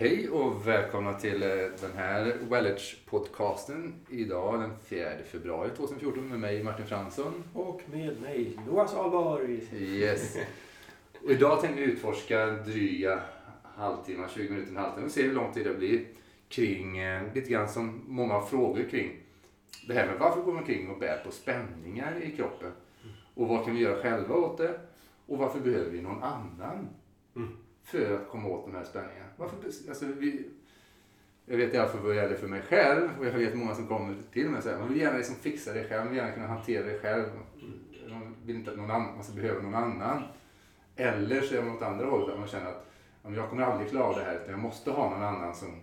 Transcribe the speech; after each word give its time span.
Hej 0.00 0.30
och 0.30 0.66
välkomna 0.66 1.12
till 1.12 1.42
eh, 1.42 1.48
den 1.80 1.92
här 1.96 2.36
Wellage-podcasten 2.50 3.92
idag 4.08 4.60
den 4.60 4.70
4 4.84 5.10
februari 5.32 5.70
2014 5.76 6.28
med 6.28 6.40
mig 6.40 6.62
Martin 6.64 6.86
Fransson. 6.86 7.44
Och 7.54 7.82
med 7.92 8.20
mig 8.20 8.58
Jonas 8.66 8.94
Ahlborg. 8.94 9.60
Yes. 9.72 10.36
Och 11.24 11.30
idag 11.30 11.60
tänkte 11.60 11.80
vi 11.80 11.86
utforska 11.86 12.46
dryga 12.46 13.20
halvtimmar, 13.62 14.28
20 14.34 14.50
minuter, 14.50 14.70
en 14.70 14.76
halvtimme 14.76 15.06
och 15.06 15.12
se 15.12 15.22
hur 15.22 15.34
lång 15.34 15.52
tid 15.52 15.66
det 15.66 15.74
blir 15.74 16.04
kring 16.48 16.98
eh, 16.98 17.34
lite 17.34 17.50
grann 17.50 17.68
som 17.68 18.02
många 18.06 18.40
frågor 18.40 18.84
kring. 18.90 19.16
Det 19.86 19.94
här 19.94 20.06
med 20.06 20.18
varför 20.18 20.42
går 20.42 20.52
man 20.52 20.64
kring 20.64 20.90
och 20.90 20.98
bär 20.98 21.22
på 21.24 21.30
spänningar 21.30 22.22
i 22.22 22.30
kroppen? 22.30 22.72
Och 23.34 23.48
vad 23.48 23.64
kan 23.64 23.74
vi 23.74 23.80
göra 23.80 24.02
själva 24.02 24.34
åt 24.34 24.58
det? 24.58 24.80
Och 25.26 25.38
varför 25.38 25.60
behöver 25.60 25.90
vi 25.90 26.02
någon 26.02 26.22
annan? 26.22 26.88
Mm 27.36 27.56
för 27.90 28.14
att 28.14 28.28
komma 28.28 28.48
åt 28.48 28.66
de 28.66 28.74
här 28.74 28.84
spänningarna. 28.84 29.30
Varför, 29.36 29.56
alltså, 29.88 30.04
vi, 30.06 30.44
jag 31.46 31.56
vet 31.56 31.74
i 31.74 31.78
alla 31.78 31.88
fall 31.88 32.00
vad 32.00 32.10
det 32.10 32.22
gäller 32.22 32.36
för 32.36 32.48
mig 32.48 32.62
själv 32.62 33.08
och 33.18 33.26
jag 33.26 33.32
vet 33.32 33.54
många 33.54 33.74
som 33.74 33.86
kommer 33.86 34.14
till 34.32 34.48
mig 34.48 34.58
och 34.58 34.64
säger 34.64 34.78
man 34.78 34.88
vill 34.88 35.00
gärna 35.00 35.16
liksom 35.16 35.36
fixa 35.36 35.72
det 35.72 35.88
själv, 35.88 36.04
man 36.04 36.08
vill 36.08 36.18
gärna 36.18 36.32
kunna 36.32 36.46
hantera 36.46 36.86
det 36.86 36.98
själv. 36.98 37.24
Man 38.10 38.36
vill 38.44 38.56
inte 38.56 38.70
att 38.70 38.76
någon 38.76 38.90
annan, 38.90 39.02
man 39.02 39.10
ska 39.10 39.18
alltså, 39.18 39.32
behöva 39.32 39.62
någon 39.62 39.74
annan. 39.74 40.22
Eller 40.96 41.40
så 41.40 41.56
är 41.56 41.62
man 41.62 41.76
åt 41.76 41.82
andra 41.82 42.06
hållet 42.06 42.28
där 42.28 42.38
man 42.38 42.48
känner 42.48 42.70
att 42.70 42.86
jag 43.22 43.50
kommer 43.50 43.62
aldrig 43.62 43.90
klara 43.90 44.04
av 44.04 44.14
det 44.14 44.24
här 44.24 44.34
utan 44.34 44.50
jag 44.50 44.58
måste 44.58 44.90
ha 44.90 45.10
någon 45.10 45.22
annan 45.22 45.54
som, 45.54 45.80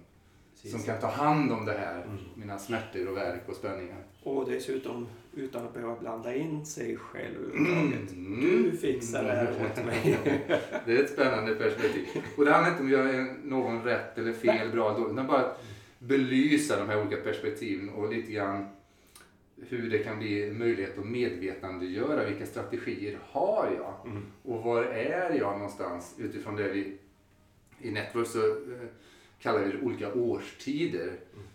som 0.68 0.84
kan 0.84 1.00
ta 1.00 1.08
hand 1.08 1.52
om 1.52 1.66
det 1.66 1.74
här, 1.74 2.02
Mm. 2.04 2.18
mina 2.36 2.60
smärtor 2.60 3.08
och 3.10 3.18
värk 3.18 3.42
och 3.50 3.56
spänningar. 3.56 3.98
Och 4.24 4.50
dessutom 4.50 5.08
utan 5.36 5.66
att 5.66 5.74
behöva 5.74 5.96
blanda 5.96 6.36
in 6.36 6.66
sig 6.66 6.98
själv 6.98 7.36
överhuvudtaget. 7.46 8.12
Mm. 8.12 8.42
Du 8.42 8.78
fixar 8.78 9.24
det 9.24 9.32
här 9.32 9.52
åt 9.52 9.86
mig. 9.86 10.18
Det 10.86 10.98
är 10.98 11.04
ett 11.04 11.10
spännande 11.12 11.56
perspektiv. 11.56 12.06
Och 12.38 12.46
det 12.46 12.52
handlar 12.52 12.72
inte 12.72 12.82
om 12.82 12.88
att 12.88 12.92
göra 12.92 13.28
någon 13.44 13.84
rätt 13.84 14.18
eller 14.18 14.34
fel, 14.34 14.72
bra 14.72 14.90
eller 14.90 15.00
dåligt, 15.00 15.14
utan 15.14 15.28
bara 15.28 15.40
att 15.46 15.64
belysa 16.00 16.80
de 16.80 16.90
här 16.90 17.02
olika 17.02 17.22
perspektiven 17.22 17.90
och 17.90 18.14
lite 18.14 18.32
grann 18.32 18.66
hur 19.70 19.90
det 19.90 19.98
kan 20.00 20.20
bli 20.20 20.52
möjlighet 20.52 20.98
att 20.98 21.06
medvetandegöra 21.06 22.26
vilka 22.26 22.46
strategier 22.46 23.20
har 23.24 23.70
jag 23.78 24.12
Mm. 24.12 24.24
och 24.44 24.64
var 24.64 24.84
är 24.84 25.32
jag 25.40 25.54
någonstans 25.58 26.16
utifrån 26.18 26.56
det 26.56 26.68
vi 26.72 26.98
i 27.82 27.92
Network 27.92 28.28
så 28.28 28.40
eh, 28.40 28.88
kallar 29.42 29.60
vi 29.60 29.72
det 29.72 29.82
olika 29.82 30.14
årstider 30.14 31.12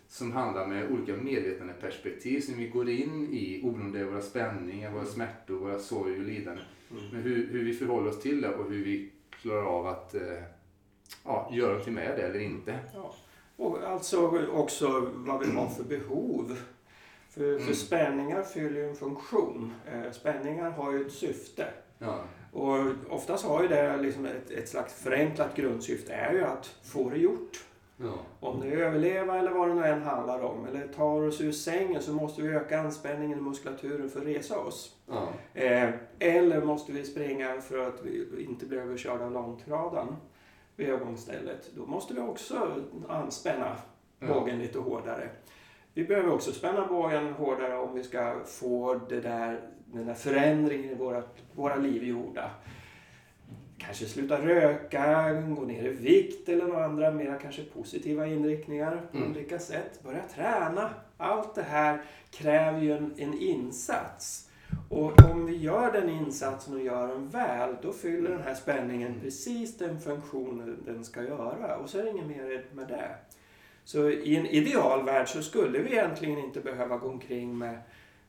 som 0.07 0.31
handlar 0.31 0.67
med 0.67 0.91
olika 0.91 1.13
medvetandeperspektiv 1.15 2.41
som 2.41 2.57
vi 2.57 2.67
går 2.67 2.89
in 2.89 3.29
i 3.33 3.61
oberoende 3.63 4.05
av 4.05 4.11
våra 4.11 4.21
spänningar, 4.21 4.91
våra 4.91 5.05
smärtor, 5.05 5.55
våra 5.59 5.79
sorg 5.79 6.11
och 6.13 6.23
lidanden. 6.23 6.63
Mm. 6.91 7.03
Men 7.11 7.21
hur, 7.21 7.47
hur 7.47 7.63
vi 7.63 7.73
förhåller 7.73 8.09
oss 8.09 8.21
till 8.21 8.41
det 8.41 8.55
och 8.55 8.69
hur 8.69 8.83
vi 8.83 9.11
klarar 9.41 9.63
av 9.65 9.87
att 9.87 10.15
eh, 10.15 10.21
ja, 11.23 11.49
göra 11.53 11.69
någonting 11.69 11.93
med 11.93 12.17
det 12.17 12.21
eller 12.23 12.39
inte. 12.39 12.79
Ja. 12.93 13.15
Och 13.55 13.83
alltså 13.83 14.47
också 14.51 15.11
vad 15.13 15.45
vi 15.45 15.51
har 15.51 15.69
för 15.69 15.83
behov. 15.83 16.57
För, 17.29 17.39
för 17.39 17.63
Mm. 17.63 17.73
spänningar 17.73 18.43
fyller 18.43 18.79
ju 18.79 18.89
en 18.89 18.95
funktion. 18.95 19.73
Eh, 19.91 20.11
spänningar 20.11 20.71
har 20.71 20.91
ju 20.93 21.05
ett 21.05 21.13
syfte. 21.13 21.65
Ja. 21.99 22.23
Och 22.51 22.77
oftast 23.09 23.45
har 23.45 23.61
ju 23.61 23.67
det 23.67 23.97
liksom 23.97 24.25
ett, 24.25 24.51
ett 24.51 24.69
slags 24.69 24.93
förenklat 24.93 25.55
grundsyfte 25.55 26.13
är 26.13 26.33
ju 26.33 26.43
att 26.43 26.65
få 26.83 27.09
det 27.09 27.17
gjort. 27.17 27.63
Ja. 27.97 28.13
Om 28.39 28.59
det 28.59 28.67
är 28.67 28.77
överleva 28.77 29.39
eller 29.39 29.51
vad 29.51 29.67
det 29.69 29.73
nu 29.73 29.85
än 29.85 30.01
handlar 30.01 30.39
om. 30.41 30.65
Eller 30.65 30.87
tar 30.87 31.21
oss 31.27 31.41
ur 31.41 31.51
sängen 31.51 32.01
så 32.01 32.13
måste 32.13 32.41
vi 32.41 32.47
öka 32.47 32.79
anspänningen 32.79 33.37
i 33.37 33.41
muskulaturen 33.41 34.09
för 34.09 34.19
att 34.19 34.25
resa 34.27 34.59
oss. 34.59 34.95
Ja. 35.07 35.27
Eh, 35.53 35.89
eller 36.19 36.61
måste 36.61 36.91
vi 36.91 37.03
springa 37.05 37.61
för 37.61 37.87
att 37.87 38.01
vi 38.03 38.45
inte 38.49 38.65
blir 38.65 38.79
överkörda 38.79 39.25
av 39.25 39.31
långtradaren 39.31 40.15
vid 40.75 40.89
övergångsstället. 40.89 41.71
Då 41.75 41.85
måste 41.85 42.13
vi 42.13 42.19
också 42.21 42.75
anspänna 43.07 43.75
Ja. 44.19 44.27
bågen 44.33 44.59
lite 44.59 44.79
hårdare. 44.79 45.29
Vi 45.93 46.03
behöver 46.03 46.33
också 46.33 46.51
spänna 46.51 46.87
bågen 46.87 47.33
hårdare 47.33 47.77
om 47.77 47.93
vi 47.95 48.03
ska 48.03 48.35
få 48.45 48.99
det 49.09 49.21
där, 49.21 49.61
den 49.85 50.05
där 50.05 50.13
förändringen 50.13 50.91
i 50.91 50.95
våra, 50.95 51.23
våra 51.55 51.75
liv 51.75 52.03
gjorda. 52.03 52.49
Kanske 53.85 54.05
sluta 54.05 54.45
röka, 54.45 55.33
gå 55.33 55.61
ner 55.61 55.83
i 55.83 55.89
vikt 55.89 56.49
eller 56.49 56.65
några 56.65 56.85
andra 56.85 57.11
mer 57.11 57.39
kanske 57.41 57.63
positiva 57.63 58.27
inriktningar 58.27 59.01
på 59.11 59.17
Mm. 59.17 59.31
olika 59.31 59.59
sätt. 59.59 60.03
Börja 60.03 60.23
träna. 60.35 60.89
Allt 61.17 61.55
det 61.55 61.63
här 61.63 62.01
kräver 62.31 62.79
ju 62.81 62.91
en, 62.91 63.13
en 63.17 63.33
insats. 63.39 64.49
Och 64.89 65.13
om 65.31 65.45
vi 65.45 65.55
gör 65.57 65.91
den 65.91 66.09
insatsen 66.09 66.73
och 66.73 66.81
gör 66.83 67.07
den 67.07 67.29
väl, 67.29 67.75
då 67.81 67.93
fyller 67.93 68.29
den 68.29 68.41
här 68.41 68.53
spänningen 68.55 69.19
precis 69.21 69.77
den 69.77 69.99
funktion 69.99 70.77
den 70.85 71.03
ska 71.05 71.23
göra. 71.23 71.77
Och 71.77 71.89
så 71.89 71.99
är 71.99 72.03
det 72.03 72.09
inget 72.09 72.27
mer 72.27 72.65
med 72.73 72.87
det. 72.87 73.09
Så 73.85 74.09
i 74.09 74.35
en 74.35 74.45
ideal 74.45 75.05
värld 75.05 75.27
så 75.27 75.41
skulle 75.43 75.79
vi 75.79 75.91
egentligen 75.91 76.39
inte 76.39 76.59
behöva 76.59 76.97
gå 76.97 77.07
omkring 77.09 77.57
med 77.57 77.77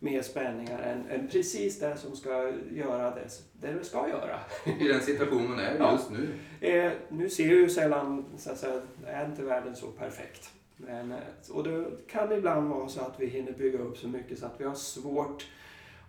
mer 0.04 0.22
spänningar 0.22 0.78
än, 0.78 1.06
än 1.20 1.28
precis 1.28 1.78
det 1.78 1.96
som 1.96 2.16
ska 2.16 2.52
göra 2.72 3.10
det, 3.14 3.28
det 3.60 3.84
ska 3.84 4.08
göra. 4.08 4.38
I 4.80 4.88
den 4.88 5.00
situationen 5.00 5.50
man 5.50 5.58
är 5.58 5.76
Ja. 5.78 5.92
just 5.92 6.10
nu. 6.10 6.28
Eh, 6.68 6.92
nu 7.08 7.30
ser 7.30 7.44
ju 7.44 7.70
sällan, 7.70 8.24
så 8.38 8.50
att 8.52 8.58
säga, 8.58 8.80
är 9.06 9.24
inte 9.24 9.42
världen 9.42 9.76
så 9.76 9.86
perfekt. 9.86 10.50
Men, 10.76 11.12
eh, 11.12 11.18
och 11.52 11.64
det 11.64 11.86
kan 12.08 12.32
ibland 12.32 12.68
vara 12.68 12.88
så 12.88 13.00
att 13.00 13.20
vi 13.20 13.26
hinner 13.26 13.52
bygga 13.52 13.78
upp 13.78 13.96
så 13.98 14.08
mycket 14.08 14.38
så 14.38 14.46
att 14.46 14.54
vi 14.60 14.64
har 14.64 14.74
svårt 14.74 15.46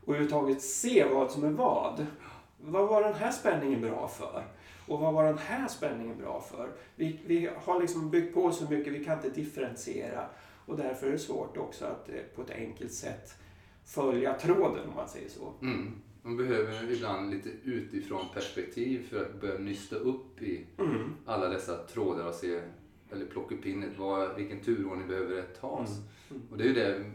att 0.01 0.07
överhuvudtaget 0.09 0.61
se 0.61 1.05
vad 1.13 1.31
som 1.31 1.43
är 1.43 1.49
vad. 1.49 2.05
Vad 2.61 2.87
var 2.87 3.03
den 3.03 3.13
här 3.13 3.31
spänningen 3.31 3.81
bra 3.81 4.07
för? 4.07 4.43
Och 4.87 4.99
vad 4.99 5.13
var 5.13 5.23
den 5.25 5.37
här 5.37 5.67
spänningen 5.67 6.17
bra 6.17 6.41
för? 6.51 6.69
Vi, 6.95 7.19
vi 7.25 7.49
har 7.63 7.81
liksom 7.81 8.09
byggt 8.09 8.33
på 8.33 8.51
så 8.51 8.63
mycket, 8.71 8.93
vi 8.93 9.05
kan 9.05 9.13
inte 9.17 9.29
differentiera. 9.41 10.25
Och 10.65 10.77
därför 10.77 11.07
är 11.07 11.11
det 11.11 11.19
svårt 11.19 11.57
också 11.57 11.85
att 11.85 12.09
eh, 12.09 12.15
på 12.35 12.41
ett 12.41 12.49
enkelt 12.51 12.93
sätt 12.93 13.35
följa 13.85 14.33
tråden 14.33 14.89
om 14.89 14.95
man 14.95 15.09
säger 15.09 15.29
så. 15.29 15.53
Mm. 15.61 15.91
Man 16.21 16.37
behöver 16.37 16.91
ibland 16.91 17.31
lite 17.31 17.49
utifrån 17.63 18.25
perspektiv 18.33 19.07
för 19.09 19.25
att 19.25 19.41
börja 19.41 19.57
nysta 19.57 19.95
upp 19.95 20.41
i 20.41 20.65
Mm. 20.77 21.13
alla 21.25 21.49
dessa 21.49 21.77
trådar 21.77 22.27
och 22.27 22.33
se, 22.33 22.59
eller 23.11 23.25
in 23.65 23.85
vad, 23.97 24.35
vilken 24.35 24.59
turordning 24.59 25.07
behöver 25.07 25.35
det 25.35 25.43
tas. 25.43 25.97
Mm. 25.97 26.41
Mm. 26.41 26.51
Och 26.51 26.57
det 26.57 26.63
är 26.63 26.67
ju 26.67 26.73
där 26.73 27.11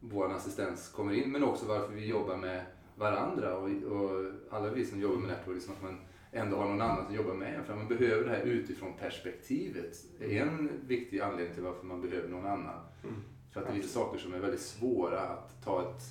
vår 0.00 0.32
assistens 0.32 0.88
kommer 0.88 1.14
in, 1.14 1.32
men 1.32 1.44
också 1.44 1.66
varför 1.66 1.92
vi 1.94 2.06
jobbar 2.06 2.36
med 2.36 2.64
varandra 2.96 3.56
och, 3.56 3.68
och 3.70 4.32
alla 4.50 4.70
vi 4.70 4.84
som 4.84 5.00
jobbar 5.00 5.16
med 5.16 5.28
network, 5.28 5.54
liksom 5.54 5.74
att 5.74 5.82
man 5.82 6.00
ändå 6.32 6.56
har 6.56 6.68
någon 6.68 6.80
annan 6.80 7.06
som 7.06 7.14
jobbar 7.14 7.34
med 7.34 7.54
en. 7.54 7.64
För 7.64 7.76
man 7.76 7.88
behöver 7.88 8.24
det 8.24 8.30
här 8.30 8.42
utifrån 8.42 8.92
perspektivet. 9.00 9.96
Det 10.18 10.38
är 10.38 10.42
en 10.46 10.70
viktig 10.86 11.20
anledning 11.20 11.54
till 11.54 11.62
varför 11.62 11.86
man 11.86 12.00
behöver 12.00 12.28
någon 12.28 12.46
annan. 12.46 12.80
Mm. 13.04 13.14
För 13.52 13.60
att 13.60 13.66
det 13.66 13.72
är 13.72 13.76
vissa 13.76 13.88
saker 13.88 14.18
som 14.18 14.34
är 14.34 14.38
väldigt 14.38 14.60
svåra 14.60 15.20
att 15.20 15.64
ta 15.64 15.82
ett 15.82 16.02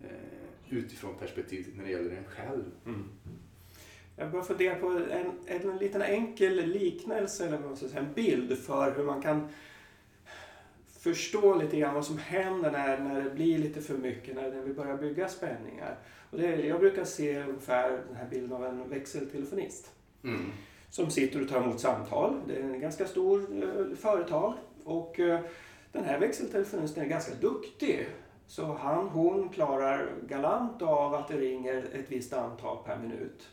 eh, 0.00 0.76
utifrån 0.78 1.14
perspektiv 1.18 1.74
när 1.76 1.84
det 1.84 1.90
gäller 1.90 2.10
en 2.10 2.24
själv. 2.24 2.64
Mm. 2.86 3.08
Jag 4.16 4.30
bara 4.30 4.42
fundera 4.42 4.74
på 4.74 4.86
en, 4.86 5.32
en 5.46 5.76
liten 5.78 6.02
enkel 6.02 6.68
liknelse, 6.68 7.46
eller 7.46 7.58
vad 7.58 7.78
säga, 7.78 8.00
en 8.00 8.12
bild 8.12 8.58
för 8.58 8.94
hur 8.96 9.04
man 9.04 9.22
kan 9.22 9.48
förstå 10.88 11.54
lite 11.54 11.76
grann 11.76 11.94
vad 11.94 12.06
som 12.06 12.18
händer 12.18 12.70
när, 12.70 12.98
när 12.98 13.24
det 13.24 13.30
blir 13.30 13.58
lite 13.58 13.80
för 13.80 13.98
mycket, 13.98 14.34
när, 14.34 14.50
när 14.50 14.62
vi 14.62 14.74
börjar 14.74 14.96
bygga 14.96 15.28
spänningar. 15.28 15.98
Och 16.30 16.38
det, 16.38 16.66
jag 16.66 16.80
brukar 16.80 17.04
se 17.04 17.42
ungefär 17.42 17.90
den 17.90 18.16
här 18.16 18.28
bilden 18.30 18.52
av 18.52 18.64
en 18.64 18.88
växeltelefonist 18.88 19.90
Mm. 20.24 20.52
som 20.90 21.10
sitter 21.10 21.42
och 21.42 21.48
tar 21.48 21.62
emot 21.62 21.80
samtal. 21.80 22.40
Det 22.46 22.56
är 22.56 22.62
en 22.62 22.80
ganska 22.80 23.06
stor 23.06 23.62
eh, 23.62 23.96
företag 23.96 24.54
och 24.84 25.20
eh, 25.20 25.40
den 25.94 26.04
här 26.04 26.18
växeltelefonisten 26.18 27.04
är 27.04 27.08
ganska 27.08 27.34
duktig. 27.34 28.06
Så 28.46 28.64
han, 28.64 29.08
hon 29.08 29.48
klarar 29.48 30.08
galant 30.28 30.82
av 30.82 31.14
att 31.14 31.28
det 31.28 31.36
ringer 31.36 31.86
ett 31.92 32.12
visst 32.12 32.32
antal 32.32 32.84
per 32.84 32.98
minut. 32.98 33.48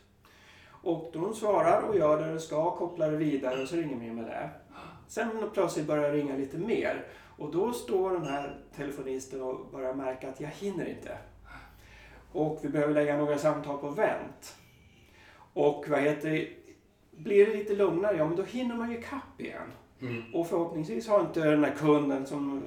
Och 0.68 1.10
de 1.12 1.34
svarar 1.34 1.82
och 1.82 1.96
gör 1.96 2.20
det 2.20 2.28
den 2.28 2.40
ska, 2.40 2.76
kopplar 2.76 3.10
det 3.10 3.16
vidare 3.16 3.62
och 3.62 3.68
så 3.68 3.76
ringer 3.76 3.96
mer 3.96 4.12
med 4.12 4.24
det. 4.24 4.50
Sen 5.08 5.50
plötsligt 5.54 5.86
börjar 5.86 6.12
det 6.12 6.18
ringa 6.18 6.36
lite 6.36 6.58
mer 6.58 7.06
och 7.38 7.52
då 7.52 7.72
står 7.72 8.10
den 8.10 8.26
här 8.26 8.58
telefonisten 8.76 9.42
och 9.42 9.66
börjar 9.72 9.94
märka 9.94 10.28
att 10.28 10.40
jag 10.40 10.48
hinner 10.48 10.88
inte. 10.88 11.18
Och 12.32 12.58
vi 12.62 12.68
behöver 12.68 12.94
lägga 12.94 13.16
några 13.16 13.38
samtal 13.38 13.78
på 13.78 13.88
vänt. 13.88 14.56
Och 15.52 15.84
vad 15.88 16.00
heter 16.00 16.30
det, 16.30 16.48
blir 17.10 17.46
det 17.46 17.52
lite 17.52 17.74
lugnare, 17.74 18.16
ja 18.16 18.26
men 18.26 18.36
då 18.36 18.42
hinner 18.42 18.74
man 18.74 18.90
ju 18.90 18.98
ikapp 18.98 19.40
igen. 19.40 19.72
Mm. 20.02 20.22
Och 20.34 20.48
förhoppningsvis 20.48 21.08
har 21.08 21.20
inte 21.20 21.50
den 21.50 21.64
här 21.64 21.74
kunden 21.74 22.26
som 22.26 22.62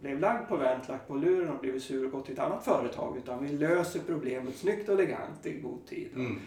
blev 0.00 0.20
lagd 0.20 0.48
på 0.48 0.56
vänt 0.56 0.88
lagt 0.88 1.08
på 1.08 1.14
luren 1.14 1.54
och 1.54 1.60
blivit 1.60 1.82
sur 1.82 2.04
och 2.04 2.12
gått 2.12 2.24
till 2.24 2.34
ett 2.34 2.40
annat 2.40 2.64
företag. 2.64 3.16
Utan 3.16 3.44
vi 3.44 3.48
löser 3.48 4.00
problemet 4.06 4.56
snyggt 4.56 4.88
och 4.88 4.94
elegant 4.94 5.46
i 5.46 5.52
god 5.52 5.86
tid. 5.86 6.10
Mm. 6.14 6.38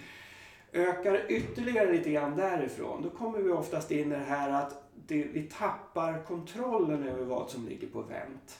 Ökar 0.73 1.31
ytterligare 1.31 1.91
lite 1.91 2.11
grann 2.11 2.35
därifrån, 2.35 3.01
då 3.03 3.09
kommer 3.09 3.39
vi 3.39 3.51
oftast 3.51 3.91
in 3.91 4.11
i 4.11 4.15
det 4.15 4.23
här 4.23 4.49
att 4.49 4.91
det, 5.07 5.23
vi 5.23 5.43
tappar 5.43 6.23
kontrollen 6.23 7.03
över 7.03 7.25
vad 7.25 7.49
som 7.49 7.67
ligger 7.67 7.87
på 7.87 8.01
vänt. 8.01 8.59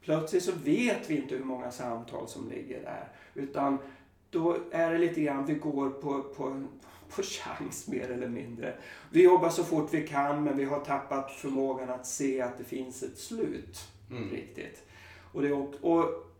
Plötsligt 0.00 0.42
så 0.42 0.52
vet 0.64 1.10
vi 1.10 1.16
inte 1.16 1.34
hur 1.34 1.44
många 1.44 1.70
samtal 1.70 2.28
som 2.28 2.48
ligger 2.48 2.80
där. 2.82 3.08
Utan 3.34 3.78
då 4.30 4.56
är 4.70 4.92
det 4.92 4.98
lite 4.98 5.20
grann 5.20 5.46
vi 5.46 5.54
går 5.54 5.90
på, 5.90 6.22
på, 6.22 6.62
på 7.16 7.22
chans 7.22 7.88
mer 7.88 8.10
eller 8.10 8.28
mindre. 8.28 8.74
Vi 9.10 9.22
jobbar 9.22 9.48
så 9.48 9.64
fort 9.64 9.94
vi 9.94 10.06
kan 10.06 10.44
men 10.44 10.56
vi 10.56 10.64
har 10.64 10.80
tappat 10.80 11.30
förmågan 11.30 11.90
att 11.90 12.06
se 12.06 12.40
att 12.40 12.58
det 12.58 12.64
finns 12.64 13.02
ett 13.02 13.18
slut. 13.18 13.88
Mm. 14.10 14.30
Riktigt. 14.30 14.82
Och, 15.32 15.42
det, 15.42 15.52
och 15.52 16.32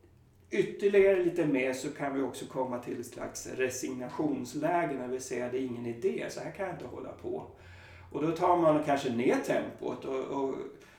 ytterligare 0.50 1.24
lite 1.24 1.46
mer 1.46 1.72
så 1.72 1.88
kan 1.88 2.14
vi 2.14 2.22
också 2.22 2.46
komma 2.46 2.78
till 2.78 3.00
ett 3.00 3.06
slags 3.06 3.46
resignationsläge 3.46 4.94
när 4.98 5.08
vi 5.08 5.20
ser 5.20 5.46
att 5.46 5.52
det 5.52 5.58
är 5.58 5.66
ingen 5.66 5.86
idé, 5.86 6.26
så 6.30 6.40
här 6.40 6.50
kan 6.50 6.66
jag 6.66 6.74
inte 6.74 6.86
hålla 6.86 7.12
på. 7.12 7.46
Och 8.12 8.22
då 8.22 8.32
tar 8.32 8.56
man 8.56 8.84
kanske 8.84 9.12
ner 9.12 9.36
tempot 9.36 10.04
och, 10.04 10.24
och 10.24 10.54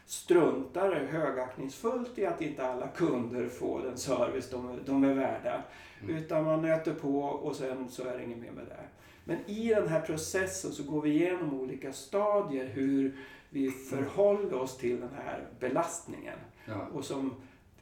struntar 0.06 1.08
högaktningsfullt 1.12 2.18
i 2.18 2.26
att 2.26 2.42
inte 2.42 2.68
alla 2.68 2.88
kunder 2.88 3.48
får 3.48 3.82
den 3.82 3.98
service 3.98 4.50
de, 4.50 4.80
de 4.86 5.04
är 5.04 5.14
värda. 5.14 5.64
Mm. 6.02 6.16
Utan 6.16 6.44
man 6.44 6.62
nöter 6.62 6.94
på 6.94 7.20
och 7.20 7.56
sen 7.56 7.90
så 7.90 8.04
är 8.04 8.18
det 8.18 8.24
inget 8.24 8.38
mer 8.38 8.52
med 8.52 8.66
det. 8.66 8.84
Men 9.24 9.38
i 9.46 9.70
den 9.70 9.88
här 9.88 10.02
processen 10.02 10.72
så 10.72 10.84
går 10.84 11.02
vi 11.02 11.10
igenom 11.10 11.60
olika 11.60 11.94
stadier 11.94 12.66
hur 12.66 13.16
vi 13.50 13.72
förhåller 13.72 14.54
oss 14.54 14.78
till 14.78 15.00
den 15.00 15.14
här 15.16 15.48
belastningen. 15.60 16.40
Ja. 16.66 16.88
Och 16.94 17.06
som 17.06 17.36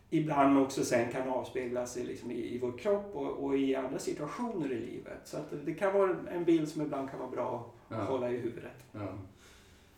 ibland 0.09 0.57
också 0.57 0.85
sen 0.85 1.11
kan 1.11 1.29
avspeglas 1.29 1.97
i, 1.97 2.03
liksom 2.03 2.31
i, 2.31 2.55
i 2.55 2.59
vår 2.59 2.77
kropp 2.77 3.15
och, 3.15 3.45
och, 3.45 3.57
i 3.57 3.75
andra 3.75 3.99
situationer 3.99 4.71
i 4.71 4.79
livet. 4.79 5.19
Så 5.23 5.37
det 5.65 5.73
kan 5.73 5.93
vara 5.93 6.15
en 6.31 6.45
bild 6.45 6.69
som 6.69 6.81
ibland 6.81 7.09
kan 7.09 7.19
vara 7.19 7.31
bra 7.31 7.73
att 7.87 7.97
ja. 7.97 8.03
hålla 8.03 8.31
i 8.31 8.37
huvudet. 8.37 8.85
Ja. 8.91 9.17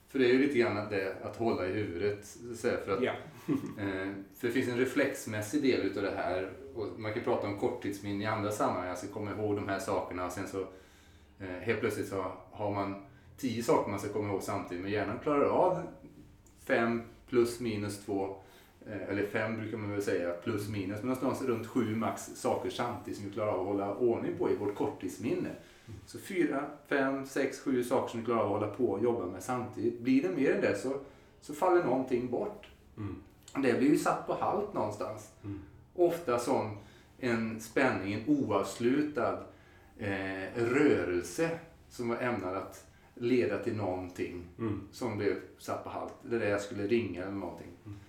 För 0.08 0.20
det 0.20 0.26
är 0.26 0.34
ju 0.34 0.40
lite 0.40 0.58
grann 0.58 0.90
det 0.90 1.18
att 1.24 1.36
hålla 1.36 1.68
i 1.68 1.72
huvudet. 1.72 2.38
För, 2.62 2.94
att, 2.98 3.04
ja. 3.04 3.12
eh, 3.80 4.10
för 4.36 4.48
det 4.48 4.54
finns 4.54 4.68
en 4.68 4.78
reflexmässig 4.78 5.62
del 5.62 5.82
utav 5.82 6.04
det 6.04 6.16
här. 6.16 6.52
Och 6.76 6.88
man 6.98 7.14
kan 7.14 7.24
prata 7.24 7.48
om 7.48 7.60
korttidsminne 7.60 8.24
i 8.24 8.28
andra 8.28 8.52
sammanhang. 8.52 8.90
Alltså 8.90 9.08
komma 9.08 9.32
ihåg 9.32 9.56
de 9.56 9.68
här 9.68 9.80
sakerna 9.80 10.26
och 10.26 10.32
sen 10.32 10.48
så 10.48 10.68
helt 11.40 11.80
plötsligt 11.80 12.08
så 12.08 12.26
har 12.52 12.72
man 12.72 12.96
tio 13.38 13.64
saker 13.64 13.90
man 13.90 14.00
ska 14.00 14.10
komma 14.10 14.30
ihåg 14.30 14.44
samtidigt. 14.44 14.84
Men 14.84 14.92
hjärnan 14.92 15.20
klarar 15.20 15.46
av 15.46 15.82
fem 16.66 17.02
plus 17.28 17.60
minus 17.60 18.06
två 18.06 18.36
Eh, 18.88 19.10
eller 19.10 19.26
fem 19.26 19.58
brukar 19.58 19.78
man 19.78 19.92
väl 19.92 20.02
säga, 20.02 20.32
plus 20.32 20.70
minus, 20.70 21.00
men 21.00 21.08
någonstans 21.08 21.42
runt 21.42 21.68
sju 21.68 21.96
max 21.96 22.32
saker 22.36 22.70
samtidigt 22.70 23.20
som 23.20 23.28
vi 23.30 23.34
klarar 23.34 23.52
av 23.52 23.60
att 23.60 23.66
hålla 23.66 23.96
ordning 23.96 24.38
på 24.38 24.52
i 24.52 24.56
vårt 24.56 24.76
korttidsminne. 24.76 25.50
Så 26.06 26.20
fyra, 26.20 26.66
fem, 26.88 27.26
sex, 27.26 27.60
sju 27.60 27.84
saker 27.84 28.12
som 28.12 28.20
vi 28.20 28.26
klarar 28.26 28.40
av 28.40 28.46
att 28.46 28.62
hålla 28.62 28.74
på 28.74 28.86
och 28.86 29.04
jobba 29.04 29.26
med 29.26 29.44
samtidigt. 29.44 30.00
Blir 30.00 30.24
det 30.24 30.30
mer 30.30 30.52
än 30.56 30.62
det 30.62 30.78
så, 30.78 30.94
så 31.42 31.54
faller 31.54 31.84
någonting 31.84 32.30
bort. 32.30 32.68
Mm. 32.98 33.16
Det 33.54 33.80
blir 33.80 33.90
ju 33.90 33.98
satt 33.98 34.28
på 34.28 34.34
halt 34.34 34.74
någonstans. 34.74 35.30
Mm. 35.44 35.60
Ofta 35.96 36.40
som 36.40 36.78
en 37.20 37.62
spänning, 37.62 38.14
en 38.14 38.24
oavslutad 38.28 39.40
eh, 40.04 40.64
rörelse 40.64 41.50
som 41.90 42.10
var 42.10 42.18
ämnad 42.18 42.56
att 42.56 42.86
leda 43.16 43.58
till 43.58 43.76
någonting 43.76 44.46
mm. 44.60 44.88
som 44.92 45.18
blev 45.18 45.36
satt 45.58 45.84
på 45.84 45.90
halt. 45.90 46.14
Det 46.22 46.36
är 46.36 46.40
det 46.40 46.50
jag 46.50 46.62
skulle 46.62 46.88
ringa 46.88 47.22
eller 47.22 47.32
någonting. 47.32 47.72
Mm. 47.86 48.00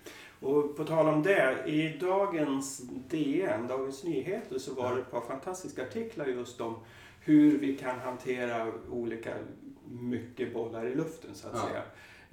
Och 0.40 0.76
på 0.76 0.84
tal 0.84 1.08
om 1.08 1.22
det, 1.22 1.64
i 1.66 1.98
dagens 2.00 2.78
DN, 3.08 3.66
Dagens 3.68 4.04
Nyheter, 4.04 4.58
så 4.58 4.74
var 4.74 4.94
det 4.94 5.00
ett 5.00 5.10
par 5.10 5.20
fantastiska 5.20 5.82
artiklar 5.82 6.26
just 6.26 6.60
om 6.60 6.74
hur 7.20 7.58
vi 7.58 7.76
kan 7.76 7.98
hantera 7.98 8.72
olika 8.90 9.34
mycket 9.90 10.54
bollar 10.54 10.86
i 10.86 10.94
luften 10.94 11.34
så 11.34 11.48
att 11.48 11.54
ja. 11.54 11.68
säga. 11.68 11.82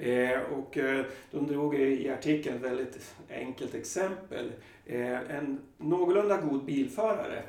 Eh, 0.01 0.41
och 0.41 0.77
eh, 0.77 1.05
de 1.31 1.47
drog 1.47 1.75
i 1.75 2.09
artikeln 2.09 2.55
ett 2.55 2.61
väldigt 2.61 3.15
enkelt 3.29 3.75
exempel. 3.75 4.51
Eh, 4.85 5.35
en 5.35 5.59
någorlunda 5.77 6.41
god 6.41 6.65
bilförare 6.65 7.43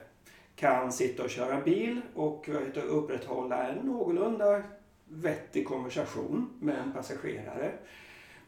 kan 0.63 0.93
sitta 0.93 1.23
och 1.25 1.31
köra 1.31 1.61
bil 1.61 2.01
och 2.15 2.49
upprätthålla 2.89 3.69
en 3.69 3.87
någorlunda 3.87 4.63
vettig 5.09 5.67
konversation 5.67 6.51
med 6.61 6.79
en 6.79 6.93
passagerare. 6.93 7.73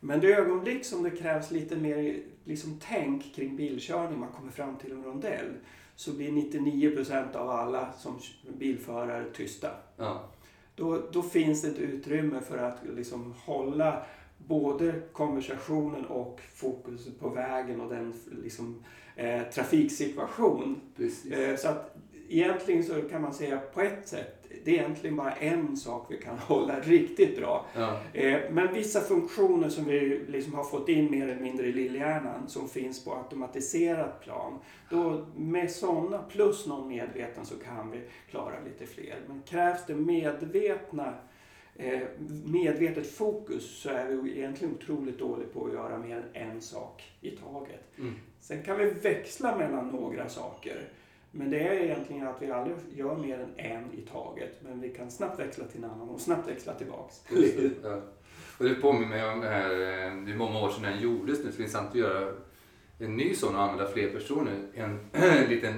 Men 0.01 0.21
det 0.21 0.35
ögonblick 0.35 0.85
som 0.85 1.03
det 1.03 1.11
krävs 1.11 1.51
lite 1.51 1.77
mer 1.77 2.23
liksom, 2.45 2.81
tänk 2.89 3.35
kring 3.35 3.57
bilkörning, 3.57 4.21
man 4.21 4.29
kommer 4.29 4.51
fram 4.51 4.77
till 4.77 4.93
en 4.93 5.05
rondell, 5.05 5.55
så 5.97 6.13
blir 6.13 6.31
99% 6.31 7.37
av 7.37 7.51
alla 7.51 7.93
som 7.93 8.19
bilförare 8.59 9.25
tysta. 9.33 9.71
Ja. 9.97 10.31
Då, 10.75 11.03
då 11.13 11.23
finns 11.23 11.63
det 11.63 11.69
ett 11.69 11.79
utrymme 11.79 12.41
för 12.41 12.59
att 12.59 12.79
liksom, 12.97 13.35
hålla 13.45 14.03
både 14.46 14.93
konversationen 15.12 16.05
och 16.05 16.41
fokus 16.55 17.08
på 17.20 17.29
vägen 17.29 17.81
och 17.81 17.91
den 17.91 18.14
liksom, 18.43 18.85
eh, 19.17 19.43
trafiksituation. 19.43 20.81
Eh, 21.31 21.56
så 21.56 21.69
att 21.69 21.96
egentligen 22.29 22.85
så 22.85 23.02
kan 23.02 23.23
man 23.23 23.35
säga 23.35 23.58
på 23.75 23.81
ett 23.81 24.08
sätt 24.08 24.44
det 24.64 24.70
är 24.70 24.75
egentligen 24.75 25.17
bara 25.17 25.32
en 25.32 25.76
sak 25.76 26.06
vi 26.11 26.19
kan 26.19 26.38
hålla 26.49 26.81
riktigt 26.81 27.37
bra. 27.37 27.67
Ja. 27.75 28.00
Eh, 28.12 28.41
men 28.50 28.75
vissa 28.75 29.00
funktioner 29.00 29.69
som 29.69 29.85
vi 29.85 30.25
liksom 30.29 30.55
har 30.55 30.64
fått 30.64 30.88
in 30.88 31.11
mer 31.11 31.29
eller 31.29 31.41
mindre 31.41 31.67
i 31.67 31.73
lillhjärnan 31.73 32.49
som 32.49 32.69
finns 32.69 33.05
på 33.05 33.14
automatiserat 33.14 34.20
plan. 34.20 34.58
Då 34.91 35.26
med 35.37 35.70
sådana 35.70 36.19
plus 36.19 36.67
någon 36.67 36.88
medveten 36.88 37.46
så 37.46 37.55
kan 37.55 37.91
vi 37.91 38.00
klara 38.31 38.55
lite 38.64 38.87
fler. 38.87 39.17
Men 39.29 39.43
krävs 39.43 39.87
det 39.87 39.94
medvetna 39.94 41.14
medvetet 42.44 43.11
fokus 43.11 43.79
så 43.82 43.88
är 43.88 44.06
vi 44.06 44.38
egentligen 44.38 44.75
otroligt 44.75 45.19
dåliga 45.19 45.49
på 45.53 45.67
att 45.67 45.73
göra 45.73 45.99
mer 45.99 46.17
än 46.17 46.50
en 46.50 46.61
sak 46.61 47.03
i 47.21 47.31
taget. 47.31 47.99
Mm. 47.99 48.15
Sen 48.41 48.62
kan 48.62 48.79
vi 48.79 48.85
växla 48.85 49.56
mellan 49.59 49.88
några 49.88 50.29
saker. 50.29 50.88
Men 51.31 51.50
det 51.50 51.61
är 51.61 51.73
egentligen 51.73 52.26
att 52.26 52.43
vi 52.43 52.50
aldrig 52.50 52.76
gör 52.94 53.17
mer 53.17 53.38
än 53.38 53.53
en 53.56 53.93
i 53.93 54.00
taget. 54.12 54.62
Men 54.62 54.81
vi 54.81 54.91
kan 54.91 55.11
snabbt 55.11 55.41
växla 55.41 55.65
till 55.65 55.85
en 55.85 55.91
annan 55.91 56.09
och 56.09 56.21
snabbt 56.21 56.49
växla 56.49 56.75
tillbaks. 56.75 57.23
ja. 57.82 58.00
Och 58.59 58.65
det 58.65 58.75
påminner 58.75 59.09
mig 59.09 59.29
om 59.29 59.41
det 59.41 59.49
här, 59.49 59.70
eh, 59.70 60.25
det 60.25 60.32
är 60.32 60.37
många 60.37 60.61
år 60.61 60.70
sedan 60.70 60.82
den 60.82 61.00
gjordes 61.00 61.38
nu, 61.44 61.53
så 61.53 61.56
det 61.56 61.62
är 61.62 61.65
intressant 61.65 61.91
att 61.91 61.94
göra 61.94 62.32
en 62.99 63.17
ny 63.17 63.35
sån 63.35 63.55
och 63.55 63.62
använda 63.62 63.93
fler 63.93 64.11
personer. 64.11 64.69
En 64.75 64.99
liten 65.49 65.75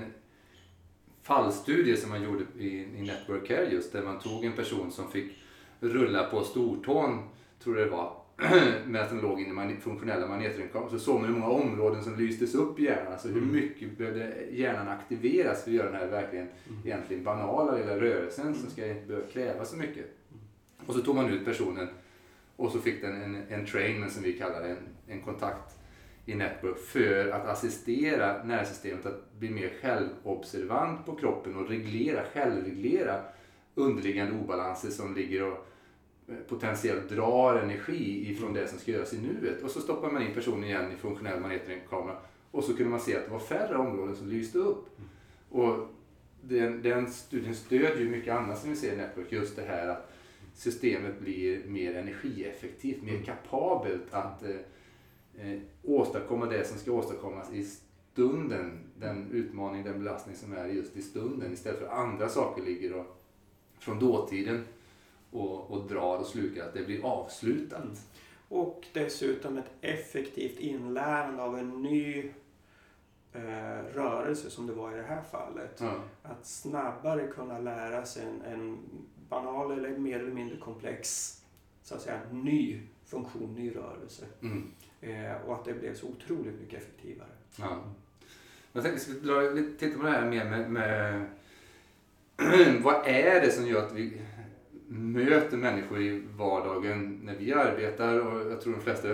fallstudie 1.22 1.96
som 1.96 2.10
man 2.10 2.22
gjorde 2.22 2.44
i, 2.58 2.68
i 2.68 3.02
Network 3.02 3.48
Care 3.48 3.70
just, 3.70 3.92
där 3.92 4.02
man 4.02 4.18
tog 4.18 4.44
en 4.44 4.52
person 4.52 4.92
som 4.92 5.10
fick 5.10 5.32
rulla 5.88 6.24
på 6.24 6.42
stortån, 6.42 7.18
tror 7.62 7.78
jag 7.78 7.86
det 7.86 7.90
var, 7.90 8.12
med 8.86 9.00
att 9.00 9.10
den 9.10 9.20
låg 9.20 9.40
inne 9.40 9.72
i 9.72 9.76
funktionella 9.76 10.26
magnetröntgen 10.26 10.90
så 10.90 10.98
såg 10.98 11.20
man 11.20 11.24
hur 11.24 11.40
många 11.40 11.52
områden 11.52 12.04
som 12.04 12.16
lystes 12.16 12.54
upp 12.54 12.78
i 12.78 12.84
hjärnan. 12.84 13.12
Alltså 13.12 13.28
hur 13.28 13.42
mm. 13.42 13.54
mycket 13.54 13.98
behövde 13.98 14.34
hjärnan 14.50 14.88
aktiveras 14.88 15.64
för 15.64 15.70
att 15.70 15.76
göra 15.76 15.90
den 15.90 16.00
här 16.00 16.06
verkligen 16.06 16.48
mm. 16.68 16.80
egentligen 16.84 17.24
banala 17.24 17.76
lilla 17.76 18.00
rörelsen 18.00 18.54
som 18.54 18.70
ska 18.70 18.86
inte 18.86 19.06
behöva 19.06 19.26
kräva 19.26 19.64
så 19.64 19.76
mycket. 19.76 20.06
Och 20.86 20.94
så 20.94 21.00
tog 21.00 21.14
man 21.14 21.30
ut 21.30 21.44
personen 21.44 21.88
och 22.56 22.72
så 22.72 22.78
fick 22.78 23.00
den 23.00 23.22
en, 23.22 23.42
en 23.48 23.66
trainment 23.66 24.12
som 24.12 24.22
vi 24.22 24.32
kallar 24.32 24.62
det, 24.62 24.68
en, 24.68 24.78
en 25.06 25.22
kontakt 25.22 25.76
i 26.26 26.34
Network 26.34 26.78
för 26.78 27.28
att 27.30 27.46
assistera 27.46 28.44
nervsystemet 28.44 29.06
att 29.06 29.32
bli 29.38 29.50
mer 29.50 29.72
självobservant 29.82 31.06
på 31.06 31.14
kroppen 31.14 31.56
och 31.56 31.68
reglera, 31.68 32.24
självreglera 32.34 33.20
underliggande 33.74 34.32
obalanser 34.32 34.90
som 34.90 35.14
ligger 35.14 35.52
och 35.52 35.66
potentiellt 36.48 37.08
drar 37.08 37.56
energi 37.56 38.30
ifrån 38.30 38.52
det 38.52 38.68
som 38.68 38.78
ska 38.78 38.92
göras 38.92 39.14
i 39.14 39.18
nuet. 39.18 39.62
Och 39.62 39.70
så 39.70 39.80
stoppar 39.80 40.10
man 40.10 40.22
in 40.22 40.34
personen 40.34 40.64
igen 40.64 40.92
i 40.92 40.96
funktionell 40.96 41.40
magnetkamera 41.40 42.16
och 42.50 42.64
så 42.64 42.76
kunde 42.76 42.90
man 42.90 43.00
se 43.00 43.16
att 43.16 43.24
det 43.24 43.30
var 43.30 43.38
färre 43.38 43.76
områden 43.76 44.16
som 44.16 44.28
lyste 44.28 44.58
upp. 44.58 44.86
Och 45.48 45.88
den, 46.42 46.82
den 46.82 47.10
studien 47.10 47.54
stödjer 47.54 48.00
ju 48.00 48.08
mycket 48.08 48.34
annat 48.34 48.58
som 48.58 48.70
vi 48.70 48.76
ser 48.76 48.92
i 48.92 48.96
Network, 48.96 49.32
just 49.32 49.56
det 49.56 49.62
här 49.62 49.88
att 49.88 50.12
systemet 50.54 51.20
blir 51.20 51.64
mer 51.66 51.96
energieffektivt, 51.96 53.02
mer 53.02 53.22
kapabelt 53.22 54.06
att 54.10 54.42
eh, 54.42 54.56
eh, 55.38 55.58
åstadkomma 55.82 56.46
det 56.46 56.64
som 56.64 56.78
ska 56.78 56.92
åstadkommas 56.92 57.52
i 57.52 57.64
stunden, 58.12 58.78
den 58.98 59.30
utmaning, 59.30 59.84
den 59.84 59.98
belastning 59.98 60.36
som 60.36 60.52
är 60.52 60.66
just 60.66 60.96
i 60.96 61.02
stunden 61.02 61.52
istället 61.52 61.80
för 61.80 61.88
andra 61.88 62.28
saker 62.28 62.62
ligger 62.62 62.92
och, 62.92 63.22
från 63.78 63.98
dåtiden 63.98 64.64
och, 65.30 65.70
och 65.70 65.88
drar 65.88 66.18
och 66.18 66.26
slukar, 66.26 66.64
att 66.64 66.74
det 66.74 66.82
blir 66.82 67.04
avslutat. 67.04 67.84
Mm. 67.84 67.96
Och 68.48 68.86
dessutom 68.92 69.58
ett 69.58 69.70
effektivt 69.80 70.60
inlärande 70.60 71.42
av 71.42 71.58
en 71.58 71.82
ny 71.82 72.30
eh, 73.32 73.84
rörelse 73.94 74.50
som 74.50 74.66
det 74.66 74.72
var 74.72 74.92
i 74.92 74.96
det 74.96 75.02
här 75.02 75.22
fallet. 75.22 75.80
Mm. 75.80 76.00
Att 76.22 76.46
snabbare 76.46 77.26
kunna 77.26 77.58
lära 77.58 78.06
sig 78.06 78.22
en, 78.26 78.42
en 78.52 78.78
banal 79.28 79.72
eller 79.72 79.98
mer 79.98 80.20
eller 80.20 80.32
mindre 80.32 80.56
komplex 80.56 81.32
så 81.82 81.94
att 81.94 82.02
säga, 82.02 82.20
ny 82.30 82.80
funktion, 83.04 83.54
ny 83.54 83.76
rörelse. 83.76 84.24
Mm. 84.42 84.70
Eh, 85.00 85.36
och 85.46 85.54
att 85.54 85.64
det 85.64 85.74
blev 85.74 85.94
så 85.94 86.06
otroligt 86.06 86.60
mycket 86.60 86.82
effektivare. 86.82 87.28
Ja. 87.56 87.84
Jag 88.72 88.82
tänkte 88.84 89.10
vi 89.10 89.20
ska 89.20 89.78
titta 89.78 89.98
på 89.98 90.04
det 90.04 90.10
här 90.10 90.30
mer 90.30 90.44
med, 90.44 90.70
med 90.70 91.26
vad 92.82 93.06
är 93.06 93.40
det 93.40 93.50
som 93.50 93.66
gör 93.66 93.86
att 93.86 93.92
vi 93.92 94.20
möter 94.88 95.56
människor 95.56 96.00
i 96.00 96.22
vardagen 96.36 97.20
när 97.22 97.36
vi 97.36 97.52
arbetar 97.52 98.18
och 98.20 98.52
jag 98.52 98.60
tror 98.60 98.72
de 98.72 98.80
flesta, 98.80 99.08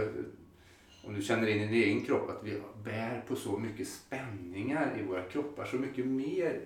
om 1.05 1.15
du 1.15 1.23
känner 1.23 1.49
in 1.49 1.61
i 1.61 1.67
din 1.67 1.83
egen 1.83 2.05
kropp, 2.05 2.31
att 2.31 2.45
vi 2.45 2.61
bär 2.85 3.25
på 3.29 3.37
så 3.37 3.59
mycket 3.59 3.89
spänningar 3.89 4.97
i 5.01 5.03
våra 5.03 5.23
kroppar, 5.23 5.65
så 5.65 5.77
mycket 5.77 6.07
mer 6.07 6.61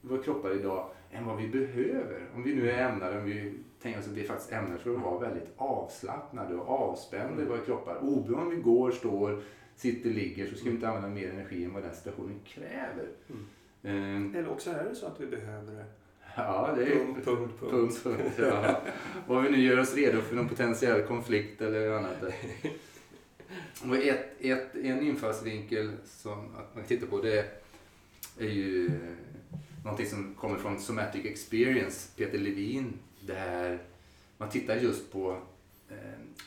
våra 0.00 0.22
kroppar 0.22 0.54
idag 0.54 0.90
än 1.12 1.26
vad 1.26 1.36
vi 1.36 1.48
behöver. 1.48 2.26
Om 2.34 2.42
vi 2.42 2.54
nu 2.54 2.70
är 2.70 2.88
ämnade, 2.88 3.18
om 3.18 3.24
vi 3.24 3.54
tänker 3.82 4.00
oss 4.00 4.06
att 4.06 4.12
vi 4.12 4.24
faktiskt 4.24 4.52
ämnade 4.52 4.78
för 4.78 4.94
att 4.94 5.02
vara 5.02 5.18
väldigt 5.18 5.48
avslappnade 5.56 6.54
och 6.54 6.68
avspända 6.68 7.42
i 7.42 7.46
våra 7.46 7.60
kroppar. 7.60 7.98
Oberoende 8.02 8.44
om 8.44 8.50
vi 8.50 8.62
går, 8.62 8.90
står, 8.90 9.42
sitter, 9.76 10.10
ligger 10.10 10.46
så 10.46 10.54
ska 10.54 10.64
vi 10.64 10.74
inte 10.74 10.88
använda 10.88 11.08
mer 11.08 11.30
energi 11.30 11.64
än 11.64 11.74
vad 11.74 11.82
den 11.82 11.94
situationen 11.94 12.40
kräver. 12.44 13.08
Mm. 13.84 14.34
Eller 14.36 14.48
också 14.48 14.70
är 14.70 14.84
det 14.84 14.94
så 14.94 15.06
att 15.06 15.20
vi 15.20 15.26
behöver 15.26 15.72
det. 15.72 15.84
Ja, 16.36 16.74
det 16.76 16.82
är 16.82 16.96
punkt, 16.96 17.24
punkt, 17.24 17.52
punkt. 17.60 17.70
punkt, 17.70 18.00
punkt 18.04 18.34
ja. 18.38 18.80
Vad 19.26 19.42
vi 19.42 19.50
nu 19.50 19.62
gör 19.62 19.78
oss 19.78 19.94
redo 19.94 20.20
för 20.20 20.36
någon 20.36 20.48
potentiell 20.48 21.02
konflikt 21.02 21.60
eller 21.60 21.90
annat. 21.90 22.22
Och 23.88 23.96
ett, 23.96 24.26
ett, 24.40 24.74
en 24.74 25.02
infallsvinkel 25.02 25.92
som 26.04 26.48
man 26.74 26.84
tittar 26.84 27.06
på 27.06 27.20
det 27.20 27.62
är 28.38 28.48
ju 28.48 28.90
någonting 29.84 30.06
som 30.06 30.34
kommer 30.34 30.58
från 30.58 30.80
Somatic 30.80 31.24
Experience, 31.24 32.08
Peter 32.16 32.38
Levin, 32.38 32.98
där 33.20 33.78
man 34.38 34.48
tittar 34.48 34.76
just 34.76 35.12
på 35.12 35.38
eh, 35.90 35.96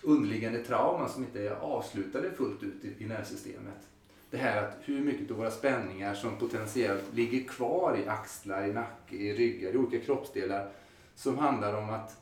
underliggande 0.01 0.63
trauman 0.63 1.09
som 1.09 1.23
inte 1.23 1.41
är 1.41 1.51
avslutade 1.51 2.31
fullt 2.31 2.63
ut 2.63 2.85
i, 2.85 3.03
i 3.03 3.07
nervsystemet. 3.07 3.90
Det 4.31 4.37
här 4.37 4.63
att 4.63 4.77
hur 4.81 5.01
mycket 5.01 5.31
av 5.31 5.37
våra 5.37 5.51
spänningar 5.51 6.13
som 6.13 6.35
potentiellt 6.35 7.13
ligger 7.13 7.43
kvar 7.47 7.97
i 8.05 8.07
axlar, 8.07 8.67
i 8.67 8.73
nacke, 8.73 9.15
i 9.15 9.33
ryggar, 9.33 9.71
i 9.71 9.77
olika 9.77 10.05
kroppsdelar 10.05 10.69
som 11.15 11.37
handlar 11.37 11.73
om 11.73 11.89
att 11.89 12.17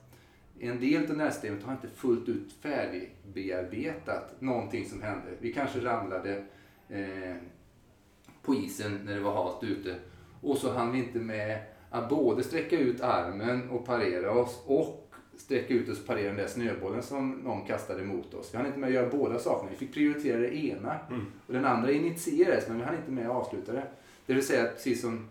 en 0.59 0.79
del 0.79 1.11
av 1.11 1.17
nervsystemet 1.17 1.63
har 1.63 1.71
inte 1.73 1.87
fullt 1.87 2.29
ut 2.29 2.53
färdigbearbetat 2.61 4.41
någonting 4.41 4.89
som 4.89 5.01
hände. 5.01 5.27
Vi 5.39 5.53
kanske 5.53 5.79
ramlade 5.79 6.43
eh, 6.89 7.35
på 8.41 8.55
isen 8.55 8.99
när 9.05 9.15
det 9.15 9.21
var 9.21 9.43
halt 9.43 9.63
ute 9.63 9.95
och 10.41 10.57
så 10.57 10.73
hann 10.73 10.91
vi 10.91 10.99
inte 10.99 11.19
med 11.19 11.59
att 11.89 12.09
både 12.09 12.43
sträcka 12.43 12.79
ut 12.79 13.01
armen 13.01 13.69
och 13.69 13.85
parera 13.85 14.31
oss 14.31 14.63
och 14.65 15.08
sträcka 15.41 15.73
ut 15.73 15.89
oss 15.89 15.99
och 15.99 16.05
parera 16.05 16.27
den 16.27 16.37
där 16.37 16.47
snöbollen 16.47 17.03
som 17.03 17.31
någon 17.31 17.65
kastade 17.65 18.03
mot 18.03 18.33
oss. 18.33 18.53
Vi 18.53 18.57
hann 18.57 18.65
inte 18.65 18.79
med 18.79 18.87
att 18.87 18.93
göra 18.93 19.09
båda 19.09 19.39
sakerna. 19.39 19.71
Vi 19.71 19.77
fick 19.77 19.93
prioritera 19.93 20.39
det 20.39 20.57
ena. 20.57 20.99
Mm. 21.09 21.25
Och 21.47 21.53
den 21.53 21.65
andra 21.65 21.91
initierades 21.91 22.67
men 22.67 22.77
vi 22.77 22.83
hann 22.83 22.95
inte 22.95 23.11
med 23.11 23.29
att 23.29 23.35
avsluta 23.35 23.73
det. 23.73 23.83
Det 24.25 24.33
vill 24.33 24.45
säga 24.45 24.67
precis 24.67 25.01
som 25.01 25.27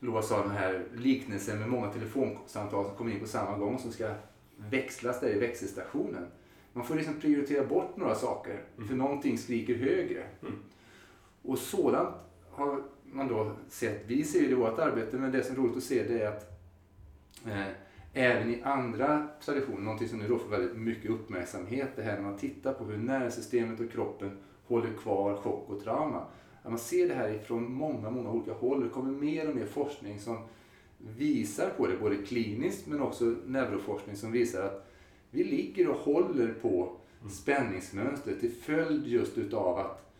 Loa 0.00 0.22
sa, 0.22 0.42
den 0.42 0.50
här 0.50 0.84
liknelsen 0.94 1.58
med 1.58 1.68
många 1.68 1.92
telefonsamtal 1.92 2.84
som 2.84 2.94
kommer 2.96 3.12
in 3.12 3.20
på 3.20 3.26
samma 3.26 3.58
gång 3.58 3.78
som 3.78 3.92
ska 3.92 4.14
växlas 4.56 5.20
där 5.20 5.28
i 5.28 5.38
växelstationen. 5.38 6.26
Man 6.72 6.84
får 6.84 6.94
liksom 6.94 7.14
prioritera 7.20 7.64
bort 7.64 7.96
några 7.96 8.14
saker 8.14 8.64
mm. 8.76 8.88
för 8.88 8.94
någonting 8.94 9.38
skriker 9.38 9.74
högre. 9.74 10.24
Mm. 10.42 10.54
Och 11.42 11.58
sådant 11.58 12.14
har 12.50 12.82
man 13.02 13.28
då 13.28 13.52
sett, 13.68 14.02
vi 14.06 14.24
ser 14.24 14.38
ju 14.38 14.46
det 14.46 14.52
i 14.52 14.54
vårt 14.54 14.78
arbete, 14.78 15.16
men 15.16 15.32
det 15.32 15.44
som 15.44 15.56
är 15.56 15.60
roligt 15.60 15.76
att 15.76 15.82
se 15.82 16.02
det 16.02 16.22
är 16.22 16.28
att 16.28 16.60
eh, 17.46 17.66
även 18.16 18.50
i 18.50 18.62
andra 18.62 19.28
traditioner, 19.44 19.80
någonting 19.80 20.08
som 20.08 20.18
nu 20.18 20.28
då 20.28 20.38
får 20.38 20.48
väldigt 20.48 20.76
mycket 20.76 21.10
uppmärksamhet, 21.10 21.88
det 21.96 22.02
här 22.02 22.14
när 22.14 22.22
man 22.22 22.36
tittar 22.36 22.72
på 22.72 22.84
hur 22.84 22.96
nervsystemet 22.96 23.80
och 23.80 23.92
kroppen 23.92 24.38
håller 24.66 24.92
kvar 24.92 25.36
chock 25.36 25.70
och 25.70 25.84
trauma. 25.84 26.24
Att 26.62 26.70
man 26.70 26.78
ser 26.78 27.08
det 27.08 27.14
här 27.14 27.28
ifrån 27.28 27.72
många, 27.72 28.10
många 28.10 28.30
olika 28.30 28.52
håll. 28.52 28.82
Det 28.82 28.88
kommer 28.88 29.12
mer 29.12 29.48
och 29.48 29.56
mer 29.56 29.66
forskning 29.66 30.20
som 30.20 30.38
visar 30.98 31.70
på 31.76 31.86
det, 31.86 31.96
både 31.96 32.16
kliniskt 32.16 32.86
men 32.86 33.00
också 33.00 33.24
neuroforskning 33.46 34.16
som 34.16 34.32
visar 34.32 34.62
att 34.62 34.92
vi 35.30 35.44
ligger 35.44 35.88
och 35.88 35.96
håller 35.96 36.54
på 36.62 36.96
mm. 37.20 37.30
spänningsmönstret 37.30 38.40
till 38.40 38.52
följd 38.52 39.06
just 39.06 39.38
utav 39.38 39.78
att 39.78 40.12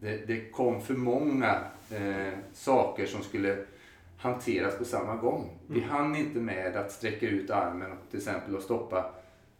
det, 0.00 0.26
det 0.26 0.50
kom 0.50 0.80
för 0.80 0.94
många 0.94 1.60
eh, 1.90 2.38
saker 2.52 3.06
som 3.06 3.22
skulle 3.22 3.64
hanteras 4.18 4.78
på 4.78 4.84
samma 4.84 5.16
gång. 5.16 5.58
Vi 5.66 5.78
mm. 5.78 5.90
hann 5.90 6.16
inte 6.16 6.38
med 6.38 6.76
att 6.76 6.92
sträcka 6.92 7.28
ut 7.28 7.50
armen 7.50 7.90
till 8.10 8.18
exempel 8.18 8.56
och 8.56 8.62
stoppa 8.62 9.10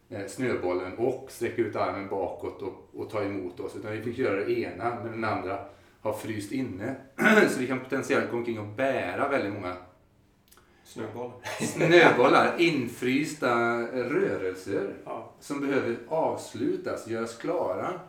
eh, 0.09 0.25
snöbollen 0.27 0.97
och 0.97 1.27
sträcka 1.31 1.61
ut 1.61 1.75
armen 1.75 2.07
bakåt 2.07 2.61
och, 2.61 2.89
och, 2.93 3.09
ta 3.09 3.23
emot 3.23 3.59
oss. 3.59 3.75
Utan 3.75 3.91
vi 3.91 4.01
fick 4.01 4.17
göra 4.17 4.45
det 4.45 4.59
ena 4.59 4.97
men 5.03 5.11
den 5.11 5.23
andra 5.23 5.59
har 6.01 6.13
fryst 6.13 6.51
inne. 6.51 6.95
Så 7.49 7.59
vi 7.59 7.67
kan 7.67 7.79
potentiellt 7.79 8.31
gå 8.31 8.37
omkring 8.37 8.59
och 8.59 8.67
bära 8.67 9.29
väldigt 9.29 9.53
många 9.53 9.75
Snöbollar. 10.83 11.35
Snöbollar, 11.61 12.55
infrysta 12.59 13.81
rörelser 13.91 14.93
ja. 15.05 15.33
som 15.39 15.61
behöver 15.61 15.97
avslutas, 16.07 17.07
göras 17.07 17.37
klara. 17.37 17.99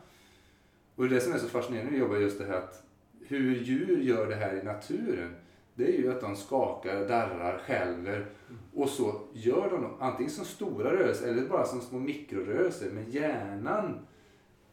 Och 0.95 1.09
det 1.09 1.21
som 1.21 1.33
är 1.33 1.38
så 1.38 1.49
fascinerande 1.49 1.90
med 1.90 2.02
att 2.02 2.09
jobba 2.09 2.21
just 2.21 2.38
det 2.38 2.45
här 2.45 2.55
att 2.55 2.83
hur 3.26 3.55
djur 3.55 4.00
gör 4.00 4.26
det 4.26 4.35
här 4.35 4.55
i 4.55 4.62
naturen. 4.62 5.35
Det 5.78 5.85
är 5.85 5.99
ju 5.99 6.12
att 6.12 6.20
de 6.20 6.37
skakar, 6.37 7.08
darrar, 7.08 7.58
skälver 7.58 8.26
och 8.75 8.88
så 8.88 9.20
gör 9.32 9.70
de 9.70 9.97
antingen 10.00 10.32
som 10.32 10.44
stora 10.44 10.92
rörelser 10.92 11.28
eller 11.28 11.49
bara 11.49 11.64
som 11.64 11.80
små 11.80 11.99
mikrorörelser. 11.99 12.90
Men 12.90 13.11
hjärnan 13.11 14.06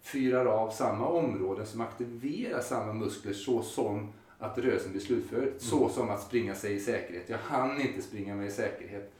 fyrar 0.01 0.45
av 0.45 0.69
samma 0.69 1.07
områden 1.07 1.65
som 1.65 1.81
aktiverar 1.81 2.61
samma 2.61 2.93
muskler 2.93 3.33
så 3.33 3.61
som 3.61 4.13
att 4.39 4.57
rörelsen 4.57 4.91
blir 4.91 5.01
slutförd. 5.01 5.43
Mm. 5.43 5.59
Så 5.59 5.89
som 5.89 6.09
att 6.09 6.21
springa 6.21 6.55
sig 6.55 6.73
i 6.73 6.79
säkerhet. 6.79 7.29
Jag 7.29 7.37
hann 7.37 7.81
inte 7.81 8.01
springa 8.01 8.35
mig 8.35 8.47
i 8.47 8.51
säkerhet 8.51 9.13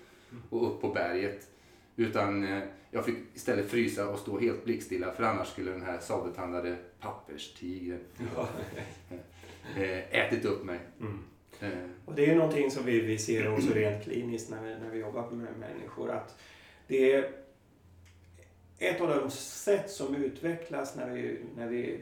och 0.50 0.68
upp 0.68 0.82
på 0.82 0.90
berget. 0.90 1.48
Utan 1.96 2.44
eh, 2.44 2.64
jag 2.92 3.06
fick 3.06 3.18
istället 3.34 3.70
frysa 3.70 4.10
och 4.10 4.20
stå 4.20 4.40
helt 4.40 4.66
blickstilla 4.66 5.12
för 5.12 5.24
annars 5.24 5.48
skulle 5.48 5.72
den 5.72 5.82
här 5.82 6.00
sabeltandade 6.00 6.78
papperstigern 7.00 8.00
ja. 8.36 8.48
Eh, 9.78 10.20
ätit 10.20 10.46
upp 10.46 10.64
mig. 10.64 10.80
Mm. 11.00 11.20
Eh. 11.62 11.70
Och 12.06 12.16
det 12.16 12.32
är 12.32 12.36
någonting 12.36 12.72
som 12.72 12.86
vi, 12.86 13.00
vi 13.00 13.18
ser 13.18 13.54
också 13.54 13.74
rent 13.74 14.04
kliniskt 14.04 14.50
när 14.50 14.62
vi, 14.62 14.76
när 14.80 14.90
vi 14.90 15.00
jobbar 15.00 15.32
med 15.32 15.58
människor. 15.60 16.12
Att 16.12 16.38
det 16.88 17.14
är 17.14 17.32
ett 18.80 19.02
av 19.02 19.08
de 19.08 19.32
sätt 19.32 19.92
som 19.92 20.16
utvecklas 20.16 20.96
när 20.96 21.10
vi, 21.10 21.40
när 21.58 21.68
vi 21.68 22.00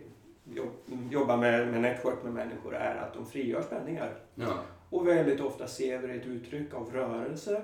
jobbar 1.09 1.37
med, 1.37 1.67
med 1.67 1.81
network 1.81 2.23
med 2.23 2.33
människor 2.33 2.75
är 2.75 2.95
att 2.95 3.13
de 3.13 3.25
frigör 3.25 3.61
spänningar. 3.61 4.15
Ja. 4.35 4.63
Och 4.89 5.07
väldigt 5.07 5.41
ofta 5.41 5.67
ser 5.67 5.99
vi 5.99 6.17
ett 6.17 6.25
uttryck 6.25 6.73
av 6.73 6.93
rörelse 6.93 7.63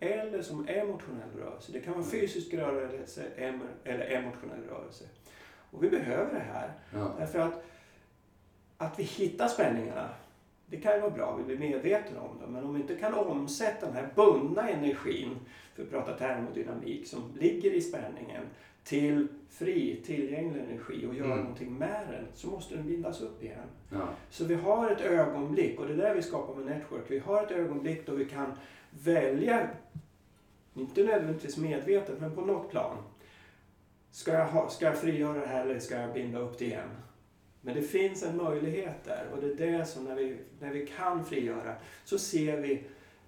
eller 0.00 0.42
som 0.42 0.68
emotionell 0.68 1.30
rörelse. 1.38 1.72
Det 1.72 1.80
kan 1.80 1.94
vara 1.94 2.04
fysisk 2.04 2.54
rörelse 2.54 3.22
eller 3.84 4.10
emotionell 4.10 4.62
rörelse. 4.68 5.04
Och 5.70 5.84
vi 5.84 5.90
behöver 5.90 6.34
det 6.34 6.44
här. 6.52 6.72
Ja. 6.94 7.14
Därför 7.18 7.38
att, 7.38 7.64
att 8.76 8.98
vi 8.98 9.02
hittar 9.02 9.48
spänningarna, 9.48 10.08
det 10.66 10.76
kan 10.76 10.94
ju 10.94 11.00
vara 11.00 11.10
bra, 11.10 11.36
vi 11.36 11.44
blir 11.44 11.68
medvetna 11.68 12.20
om 12.20 12.38
det. 12.40 12.46
Men 12.46 12.64
om 12.64 12.74
vi 12.74 12.80
inte 12.80 12.94
kan 12.94 13.14
omsätta 13.14 13.86
den 13.86 13.94
här 13.94 14.08
bundna 14.14 14.68
energin, 14.68 15.36
för 15.74 15.82
att 15.82 15.90
prata 15.90 16.12
termodynamik, 16.12 17.06
som 17.06 17.32
ligger 17.40 17.70
i 17.70 17.80
spänningen 17.80 18.42
till 18.84 19.28
fri, 19.48 20.02
tillgänglig 20.06 20.60
energi 20.60 21.06
och 21.06 21.14
göra 21.14 21.26
mm. 21.26 21.38
någonting 21.38 21.74
med 21.74 22.06
den, 22.10 22.24
så 22.34 22.48
måste 22.48 22.74
den 22.74 22.86
bindas 22.86 23.20
upp 23.20 23.42
igen. 23.42 23.68
Ja. 23.90 24.08
Så 24.30 24.44
vi 24.44 24.54
har 24.54 24.90
ett 24.90 25.00
ögonblick, 25.00 25.80
och 25.80 25.86
det 25.86 25.92
är 25.92 25.96
där 25.96 26.14
vi 26.14 26.22
skapar 26.22 26.54
med 26.54 26.66
Network, 26.66 27.04
vi 27.08 27.18
har 27.18 27.42
ett 27.42 27.50
ögonblick 27.50 28.06
då 28.06 28.14
vi 28.14 28.24
kan 28.24 28.52
välja, 28.90 29.68
inte 30.74 31.04
nödvändigtvis 31.04 31.56
medvetet, 31.56 32.20
men 32.20 32.34
på 32.34 32.40
något 32.40 32.70
plan. 32.70 32.96
Ska 34.10 34.32
jag, 34.32 34.46
ha, 34.46 34.68
ska 34.68 34.84
jag 34.84 34.98
frigöra 34.98 35.40
det 35.40 35.46
här 35.46 35.66
eller 35.66 35.78
ska 35.78 36.00
jag 36.00 36.14
binda 36.14 36.38
upp 36.38 36.58
det 36.58 36.64
igen? 36.64 36.88
Men 37.66 37.74
det 37.74 37.82
finns 37.82 38.22
en 38.22 38.36
möjlighet 38.36 39.04
där 39.04 39.26
och 39.32 39.40
det 39.40 39.46
är 39.46 39.78
det 39.78 39.86
som 39.86 40.04
när 40.04 40.14
vi, 40.14 40.36
när 40.60 40.72
vi 40.72 40.86
kan 40.86 41.24
frigöra 41.24 41.74
så 42.04 42.18
ser 42.18 42.60
vi 42.60 42.72
i 42.72 42.84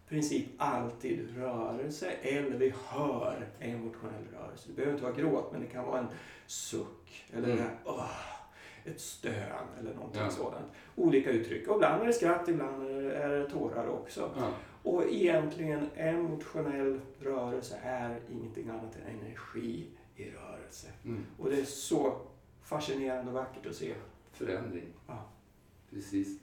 princip 0.09 0.47
alltid 0.59 1.37
rörelse 1.37 2.11
eller 2.23 2.57
vi 2.59 2.75
hör 2.89 3.49
emotionell 3.61 4.25
rörelse. 4.33 4.69
Det 4.69 4.75
behöver 4.75 4.93
inte 4.93 5.05
vara 5.05 5.15
gråt 5.15 5.53
men 5.53 5.61
det 5.61 5.67
kan 5.67 5.85
vara 5.85 5.99
en 5.99 6.07
suck 6.47 7.27
eller 7.33 7.53
mm. 7.53 7.67
oh, 7.85 8.11
ett 8.85 9.01
stön 9.01 9.67
eller 9.81 9.95
någonting 9.95 10.23
ja. 10.23 10.31
sådant. 10.31 10.73
Olika 10.97 11.31
uttryck. 11.31 11.69
Och 11.69 11.77
ibland 11.77 12.03
är 12.03 12.07
det 12.07 12.13
skratt, 12.13 12.49
ibland 12.49 12.89
är 13.11 13.29
det 13.29 13.51
tårar 13.51 13.89
också. 13.89 14.31
Ja. 14.37 14.49
Och 14.83 15.05
egentligen 15.05 15.89
emotionell 15.95 17.01
rörelse 17.21 17.79
är 17.83 18.21
ingenting 18.31 18.69
annat 18.69 18.97
än 18.97 19.19
energi 19.21 19.87
i 20.17 20.31
rörelse. 20.31 20.89
Mm. 21.05 21.27
Och 21.39 21.51
det 21.51 21.61
är 21.61 21.65
så 21.65 22.21
fascinerande 22.63 23.31
och 23.31 23.35
vackert 23.35 23.67
att 23.67 23.75
se. 23.75 23.95
Förändring. 24.39 24.87
Ja. 25.07 25.29
Precis. 25.91 26.39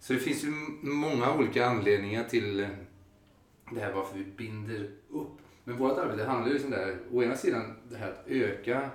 Så 0.00 0.12
det 0.12 0.18
finns 0.18 0.44
ju 0.44 0.50
många 0.82 1.34
olika 1.34 1.66
anledningar 1.66 2.24
till 2.24 2.60
eh, 2.60 2.68
det 3.72 3.80
här 3.80 3.92
varför 3.92 4.18
vi 4.18 4.24
binder 4.24 4.90
upp. 5.10 5.38
Men 5.64 5.76
vårt 5.76 5.98
arbete 5.98 6.24
handlar 6.24 6.52
ju 6.52 6.64
om 6.64 6.70
det 6.70 6.76
här, 6.76 6.98
å 7.12 7.22
ena 7.22 7.36
sidan 7.36 7.74
det 7.88 7.96
här 7.96 8.10
att 8.10 8.24
öka 8.26 8.90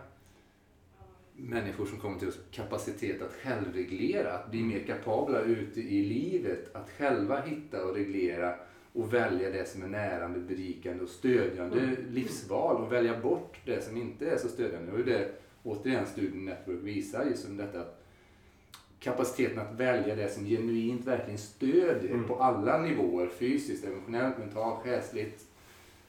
människor 1.35 1.85
som 1.85 1.99
kommer 1.99 2.19
till 2.19 2.27
oss 2.27 2.39
kapacitet 2.51 3.21
att 3.21 3.33
självreglera, 3.33 4.33
att 4.33 4.51
bli 4.51 4.63
mer 4.63 4.79
kapabla 4.79 5.41
ute 5.41 5.81
i 5.81 6.05
livet, 6.05 6.75
att 6.75 6.89
själva 6.89 7.41
hitta 7.41 7.85
och 7.85 7.95
reglera 7.95 8.55
och 8.93 9.13
välja 9.13 9.49
det 9.49 9.69
som 9.69 9.83
är 9.83 9.87
närande, 9.87 10.39
berikande 10.39 11.03
och 11.03 11.09
stödjande 11.09 11.79
mm. 11.79 11.95
livsval 12.09 12.83
och 12.83 12.91
välja 12.91 13.19
bort 13.19 13.57
det 13.65 13.83
som 13.83 13.97
inte 13.97 14.29
är 14.29 14.37
så 14.37 14.47
stödjande. 14.47 14.91
Och 14.91 14.99
det 14.99 15.31
återigen 15.63 16.07
studien 16.07 16.45
Network 16.45 16.83
visar 16.83 17.25
just 17.25 17.47
om 17.47 17.57
detta 17.57 17.79
att 17.79 17.98
kapaciteten 18.99 19.59
att 19.59 19.73
välja 19.75 20.15
det 20.15 20.29
som 20.29 20.45
genuint 20.45 21.05
verkligen 21.07 21.37
stödjer 21.37 22.13
Mm. 22.13 22.27
på 22.27 22.35
alla 22.43 22.77
nivåer, 22.81 23.27
fysiskt, 23.27 23.85
emotionellt, 23.85 24.37
mentalt, 24.37 24.83
själsligt, 24.83 25.45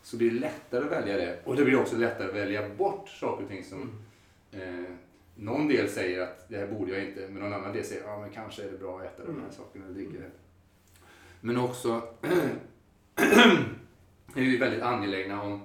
så 0.03 0.17
blir 0.17 0.31
det 0.31 0.41
lättare 0.41 0.85
att 0.85 0.91
välja 0.93 1.17
det. 1.17 1.39
Och 1.45 1.57
det 1.57 1.65
blir 1.65 1.81
också 1.81 1.97
lättare 1.97 2.29
att 2.29 2.35
välja 2.35 2.69
bort 2.69 3.09
saker 3.09 3.43
och 3.45 3.51
ting 3.51 3.65
som 3.65 3.91
Mm. 4.53 4.85
eh, 4.85 4.91
någon 5.35 5.69
del 5.69 5.89
säger 5.89 6.21
att 6.23 6.49
det 6.49 6.57
här 6.57 6.67
borde 6.67 6.93
jag 6.93 7.05
inte, 7.09 7.21
men 7.31 7.43
någon 7.43 7.53
annan 7.53 7.73
del 7.73 7.85
säger 7.85 8.03
ja 8.07 8.21
men 8.21 8.31
kanske 8.31 8.63
är 8.63 8.71
det 8.71 8.79
bra 8.79 8.99
att 8.99 9.05
äta 9.05 9.23
de 9.25 9.33
här 9.33 9.39
Mm. 9.41 9.53
sakerna 9.53 9.85
eller 9.85 9.95
dricka 9.95 10.13
det. 10.19 10.31
Men 11.41 11.57
också 11.57 12.03
är 14.35 14.41
vi 14.41 14.57
väldigt 14.57 14.83
angelägna 14.83 15.43
om 15.43 15.61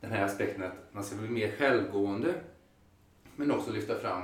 den 0.00 0.10
här 0.12 0.24
aspekten 0.24 0.62
att 0.62 0.72
man 0.92 1.04
ska 1.04 1.16
bli 1.16 1.28
mer 1.28 1.50
självgående. 1.50 2.34
Men 3.36 3.50
också 3.50 3.72
lyfta 3.72 3.98
fram 3.98 4.22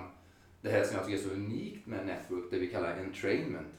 det 0.61 0.71
här 0.71 0.85
som 0.85 0.97
jag 0.97 1.07
tycker 1.07 1.19
är 1.19 1.23
så 1.23 1.35
unikt 1.35 1.87
med 1.87 2.07
Network, 2.07 2.45
det 2.51 2.59
vi 2.59 2.67
kallar 2.67 2.97
entrainment. 2.97 3.75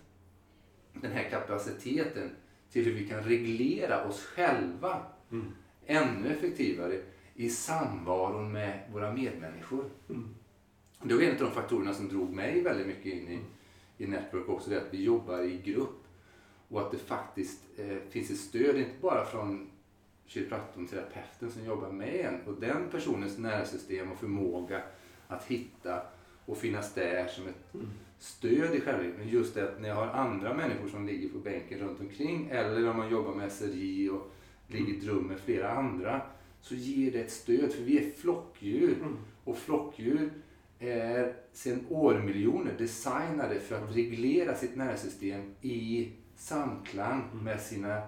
Den 0.93 1.11
här 1.11 1.29
kapaciteten 1.29 2.29
till 2.71 2.85
hur 2.85 2.93
vi 2.93 3.07
kan 3.07 3.23
reglera 3.23 4.07
oss 4.07 4.25
själva 4.25 5.05
Mm. 5.31 5.51
ännu 5.85 6.29
effektivare 6.29 7.01
i 7.35 7.50
samvaron 7.50 8.51
med 8.51 8.79
våra 8.93 9.13
medmänniskor. 9.13 9.85
Mm. 10.09 10.35
Det 11.03 11.13
var 11.13 11.21
en 11.21 11.31
av 11.31 11.39
de 11.39 11.51
faktorerna 11.51 11.93
som 11.93 12.07
drog 12.09 12.29
mig 12.29 12.61
väldigt 12.61 12.88
mycket 12.88 13.05
in 13.05 13.27
i, 13.27 13.39
i 14.03 14.07
Network 14.07 14.50
också, 14.50 14.69
det 14.69 14.77
att 14.77 14.93
vi 14.93 15.03
jobbar 15.03 15.41
i 15.41 15.57
grupp 15.57 16.03
och 16.67 16.81
att 16.81 16.91
det 16.91 16.97
faktiskt 16.97 17.61
eh, 17.77 17.97
finns 18.09 18.31
ett 18.31 18.38
stöd, 18.38 18.77
inte 18.77 19.01
bara 19.01 19.25
från 19.25 19.71
kiropraktorn, 20.25 20.88
terapeuten 20.88 21.51
som 21.51 21.65
jobbar 21.65 21.91
med 21.91 22.15
en 22.15 22.41
och 22.47 22.61
den 22.61 22.89
personens 22.91 23.38
nervsystem 23.38 24.11
och 24.11 24.19
förmåga 24.19 24.81
att 25.27 25.45
hitta 25.45 26.01
och 26.45 26.57
finnas 26.57 26.93
där 26.93 27.27
som 27.27 27.48
ett 27.48 27.74
Mm. 27.74 27.88
stöd 28.19 28.75
i 28.75 28.81
själva 28.81 29.03
men 29.17 29.27
just 29.29 29.55
det 29.55 29.63
att 29.63 29.81
när 29.81 29.89
jag 29.89 29.95
har 29.95 30.07
andra 30.07 30.53
människor 30.53 30.88
som 30.89 31.05
ligger 31.07 31.29
på 31.29 31.38
bänken 31.38 31.79
runt 31.79 32.00
omkring 32.00 32.50
eller 32.51 32.89
om 32.89 32.98
man 32.98 33.10
jobbar 33.12 33.33
med 33.33 33.51
SRI 33.51 34.10
och 34.10 34.31
ligger 34.67 34.93
i 34.93 34.98
ett 34.98 35.03
rum 35.03 35.24
med 35.27 35.39
flera 35.39 35.69
andra 35.71 36.21
så 36.62 36.75
ger 36.75 37.12
det 37.12 37.19
ett 37.21 37.31
stöd 37.31 37.71
för 37.74 37.83
vi 37.83 37.98
är 37.98 38.10
flockdjur 38.12 38.93
Mm. 39.01 39.17
och 39.43 39.57
flockdjur 39.57 40.31
är 40.79 41.33
sedan 41.53 41.86
årmiljoner 41.89 42.74
designade 42.77 43.60
för 43.60 43.75
att 43.83 43.95
reglera 43.95 44.55
sitt 44.55 44.75
nervsystem 44.75 45.55
i 45.62 46.10
samklang 46.36 47.24
Mm. 47.33 47.43
med 47.43 47.62
sina 47.62 48.01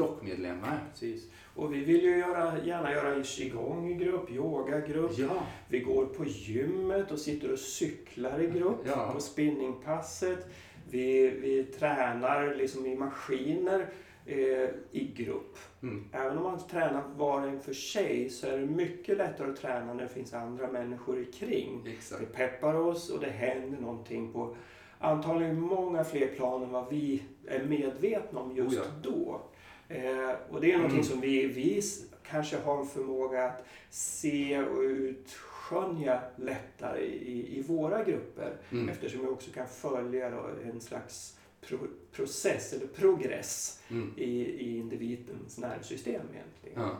flockmedlemmar. 0.00 0.80
Precis. 0.92 1.26
Och 1.54 1.74
vi 1.74 1.84
vill 1.84 2.02
ju 2.04 2.18
göra, 2.18 2.52
gärna 2.64 2.92
göra 2.92 3.22
qigong 3.22 3.88
i 3.90 3.94
grupp, 3.94 4.30
yogagrupp. 4.30 5.18
Ja, 5.18 5.46
Vi 5.68 5.80
går 5.80 6.06
på 6.06 6.24
gymmet 6.24 7.10
och 7.10 7.18
sitter 7.18 7.52
och 7.52 7.58
cyklar 7.58 8.40
i 8.40 8.46
grupp 8.58 8.78
Ja. 8.84 9.10
på 9.14 9.20
spinningpasset. 9.20 10.46
Vi, 10.90 11.30
vi 11.30 11.64
tränar 11.64 12.54
liksom 12.54 12.86
i 12.86 12.96
maskiner 12.96 13.86
eh, 14.26 14.68
i 14.90 15.12
grupp. 15.16 15.58
mm. 15.82 16.04
Även 16.12 16.36
om 16.38 16.42
man 16.44 16.58
tränar 16.70 17.02
var 17.16 17.40
och 17.40 17.48
en 17.48 17.60
för 17.60 17.72
sig 17.74 18.30
så 18.30 18.46
är 18.46 18.58
det 18.58 18.66
mycket 18.66 19.16
lättare 19.18 19.50
att 19.50 19.56
träna 19.56 19.94
när 19.94 20.02
det 20.02 20.08
finns 20.08 20.34
andra 20.34 20.68
människor 20.72 21.26
kring. 21.32 21.82
exakt. 21.96 22.20
Det 22.20 22.26
peppar 22.26 22.74
oss 22.74 23.10
och 23.10 23.20
det 23.20 23.30
händer 23.30 23.78
någonting 23.80 24.32
på 24.32 24.56
antagligen 24.98 25.60
många 25.60 26.04
fler 26.04 26.26
plan 26.26 26.62
än 26.62 26.70
vad 26.70 26.90
vi 26.90 27.22
är 27.48 27.64
medvetna 27.64 28.40
om 28.40 28.56
just 28.56 28.78
Oh 28.78 28.84
ja. 28.84 29.10
då. 29.10 29.40
Eh, 29.88 30.30
och 30.50 30.60
det 30.60 30.72
är 30.72 30.76
någonting 30.76 30.98
Mm. 31.00 31.10
som 31.10 31.20
vi, 31.20 31.46
vi 31.46 31.82
kanske 32.28 32.56
har 32.58 32.80
en 32.80 32.86
förmåga 32.86 33.44
att 33.44 33.64
se 33.90 34.58
och 34.62 34.80
utskönja 34.80 36.20
lättare 36.36 37.00
i, 37.04 37.58
i 37.58 37.62
våra 37.62 38.04
grupper. 38.04 38.56
Mm. 38.72 38.88
Eftersom 38.88 39.20
vi 39.20 39.26
också 39.26 39.50
kan 39.50 39.66
följa 39.68 40.32
en 40.72 40.80
slags 40.80 41.36
pro, 41.60 41.78
process 42.12 42.72
eller 42.72 42.86
progress 42.86 43.80
Mm. 43.90 44.12
i, 44.16 44.30
i 44.42 44.76
individens 44.78 45.58
nervsystem 45.58 46.22
egentligen. 46.32 46.88
Ja. 46.88 46.96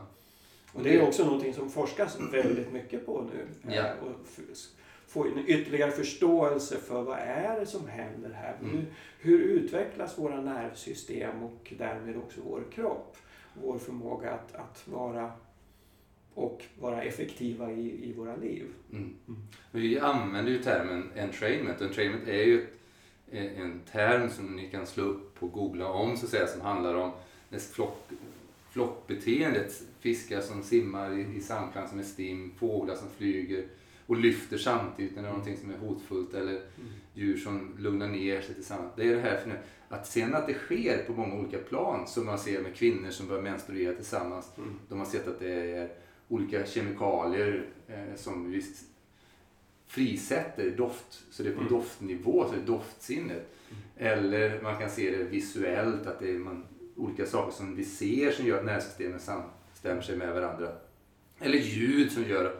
Och 0.73 0.83
det 0.83 0.95
är 0.95 1.07
också 1.07 1.25
någonting 1.25 1.53
som 1.53 1.69
forskas 1.69 2.17
väldigt 2.31 2.71
mycket 2.73 3.05
på 3.05 3.21
nu. 3.33 3.71
Ja. 3.75 3.87
Eh, 3.87 4.03
Och 4.03 4.11
f- 4.25 4.69
få 5.17 5.27
en 5.27 5.43
ytterligare 5.47 5.91
förståelse 5.91 6.77
för 6.77 7.03
vad 7.03 7.19
är 7.19 7.59
det 7.59 7.65
som 7.65 7.87
händer 7.87 8.29
här? 8.29 8.55
Mm. 8.61 8.75
Hur, 8.75 8.85
hur 9.19 9.39
utvecklas 9.39 10.17
våra 10.17 10.41
nervsystem 10.41 11.43
och 11.43 11.73
därmed 11.77 12.17
också 12.17 12.41
vår 12.45 12.63
kropp? 12.71 13.17
Vår 13.63 13.77
förmåga 13.77 14.31
att, 14.31 14.55
att 14.55 14.87
vara 14.87 15.31
och 16.33 16.63
vara 16.79 17.03
effektiva 17.03 17.71
i, 17.71 18.09
i 18.09 18.13
våra 18.17 18.35
liv. 18.35 18.65
Mm. 18.91 19.15
Mm. 19.27 19.41
Vi 19.71 19.99
använder 19.99 20.51
ju 20.51 20.63
termen 20.63 21.09
entrainment. 21.15 21.81
Entrainment 21.81 22.27
är 22.27 22.43
ju 22.43 22.61
ett, 22.61 22.73
eh, 23.31 23.61
en 23.61 23.81
term 23.91 24.29
som 24.29 24.55
ni 24.55 24.69
kan 24.69 24.87
slå 24.87 25.03
upp 25.03 25.43
och 25.43 25.51
googla 25.51 25.87
om 25.87 26.17
så 26.17 26.25
att 26.25 26.31
säga 26.31 26.47
som 26.47 26.61
handlar 26.61 26.95
om 26.95 27.11
det 27.49 27.59
flock, 27.59 28.09
flockbeteendet. 28.71 29.81
Fiskar 29.99 30.41
som 30.41 30.63
simmar 30.63 31.17
i, 31.17 31.37
i 31.37 31.41
samklang 31.41 31.87
som 31.87 31.99
är 31.99 32.03
stim, 32.03 32.51
fåglar 32.59 32.95
som 32.95 33.09
flyger 33.17 33.65
och 34.07 34.17
lyfter 34.17 34.57
samtidigt 34.57 35.15
när 35.15 35.21
det 35.21 35.27
är 35.27 35.31
någonting 35.31 35.57
som 35.57 35.71
är 35.73 35.77
hotfullt 35.77 36.33
eller 36.33 36.61
djur 37.13 37.37
som 37.37 37.75
lugnar 37.79 38.07
ner 38.07 38.41
sig 38.41 38.55
tillsammans. 38.55 38.91
Det 38.95 39.03
är 39.07 39.15
det 39.15 39.21
här 39.21 39.37
för 39.37 39.49
nu. 39.49 39.55
Att 39.89 40.07
sen 40.07 40.35
att 40.35 40.47
det 40.47 40.53
sker 40.53 41.03
på 41.03 41.11
många 41.13 41.35
olika 41.35 41.57
plan 41.57 42.07
som 42.07 42.25
man 42.25 42.39
ser 42.39 42.61
med 42.61 42.75
kvinnor 42.75 43.09
som 43.09 43.27
börjar 43.27 43.41
menstruera 43.43 43.95
tillsammans. 43.95 44.51
Mm. 44.57 44.69
De 44.89 44.99
har 44.99 45.05
sett 45.05 45.27
att 45.27 45.39
det 45.39 45.51
är 45.71 45.89
olika 46.27 46.65
kemikalier 46.65 47.65
eh, 47.87 48.15
som 48.15 48.51
vi 48.51 48.57
s- 48.59 48.83
frisätter 49.87 50.71
doft. 50.71 51.23
Så 51.31 51.43
det 51.43 51.49
är 51.49 51.53
på 51.53 51.59
Mm. 51.61 51.73
doftnivå, 51.73 52.45
så 52.45 52.51
det 52.55 52.61
är 52.61 52.65
doftsinnet. 52.65 53.53
Eller 53.97 54.61
man 54.61 54.77
kan 54.79 54.89
se 54.89 55.17
det 55.17 55.23
visuellt, 55.23 56.07
att 56.07 56.19
det 56.19 56.29
är 56.29 56.39
man, 56.39 56.63
olika 56.95 57.25
saker 57.25 57.51
som 57.51 57.75
vi 57.75 57.85
ser 57.85 58.31
som 58.31 58.45
gör 58.45 58.59
att 58.59 58.65
nervsystemen 58.65 59.19
samstämmer 59.19 60.01
sig 60.01 60.17
med 60.17 60.33
varandra. 60.33 60.71
Eller 61.39 61.57
ljud 61.57 62.11
som 62.11 62.23
gör 62.23 62.55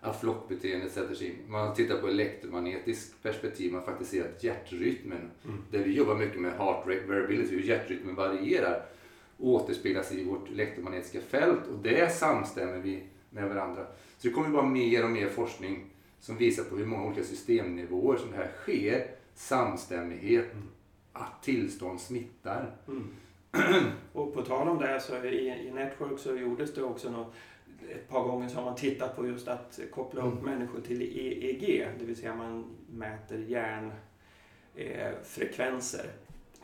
att 0.00 0.20
flockbeteendet 0.20 0.92
sätter 0.92 1.14
sig 1.14 1.26
in. 1.26 1.36
Man 1.48 1.74
tittar 1.74 2.00
på 2.00 2.08
elektromagnetiskt 2.08 3.22
perspektiv, 3.22 3.72
man 3.72 3.82
faktiskt 3.82 4.10
ser 4.10 4.24
att 4.24 4.44
hjärtrytmen, 4.44 5.30
Mm. 5.44 5.56
där 5.70 5.78
vi 5.78 5.92
jobbar 5.94 6.14
mycket 6.14 6.40
med 6.40 6.52
heart 6.52 6.86
rate 6.86 7.06
variability, 7.08 7.54
hur 7.56 7.62
hjärtrytmen 7.62 8.14
varierar, 8.14 8.82
återspeglas 9.38 10.12
i 10.12 10.24
vårt 10.24 10.48
elektromagnetiska 10.50 11.20
fält 11.20 11.66
och 11.66 11.78
det 11.82 12.12
samstämmer 12.14 12.78
vi 12.78 13.02
med 13.30 13.48
varandra. 13.48 13.86
Så 14.18 14.28
det 14.28 14.34
kommer 14.34 14.48
vara 14.48 14.66
mer 14.66 15.04
och 15.04 15.10
mer 15.10 15.28
forskning 15.28 15.84
som 16.20 16.36
visar 16.36 16.64
på 16.64 16.76
hur 16.76 16.86
många 16.86 17.06
olika 17.06 17.24
systemnivåer 17.24 18.16
som 18.16 18.30
det 18.30 18.36
här 18.36 18.50
sker, 18.62 19.06
samstämmighet, 19.34 20.52
Mm. 20.52 20.68
att 21.12 21.42
tillstånd 21.42 22.00
smittar. 22.00 22.76
Mm. 22.88 23.04
Och 24.12 24.34
på 24.34 24.42
tal 24.42 24.68
om 24.68 24.78
det 24.78 25.00
så 25.00 25.24
i, 25.24 25.48
i 25.68 25.70
Network 25.70 26.18
så 26.18 26.36
gjordes 26.36 26.74
det 26.74 26.82
också 26.82 27.10
något, 27.10 27.34
ett 27.94 28.08
par 28.08 28.22
gånger 28.24 28.48
så 28.48 28.56
har 28.56 28.64
man 28.64 28.74
tittat 28.76 29.16
på 29.16 29.26
just 29.26 29.48
att 29.48 29.80
koppla 29.90 30.20
upp 30.22 30.42
Mm. 30.42 30.44
människor 30.58 30.80
till 30.80 31.02
EEG, 31.02 31.88
det 31.98 32.04
vill 32.04 32.16
säga 32.16 32.34
man 32.34 32.64
mäter 32.90 33.38
hjärnfrekvenser. 34.74 36.06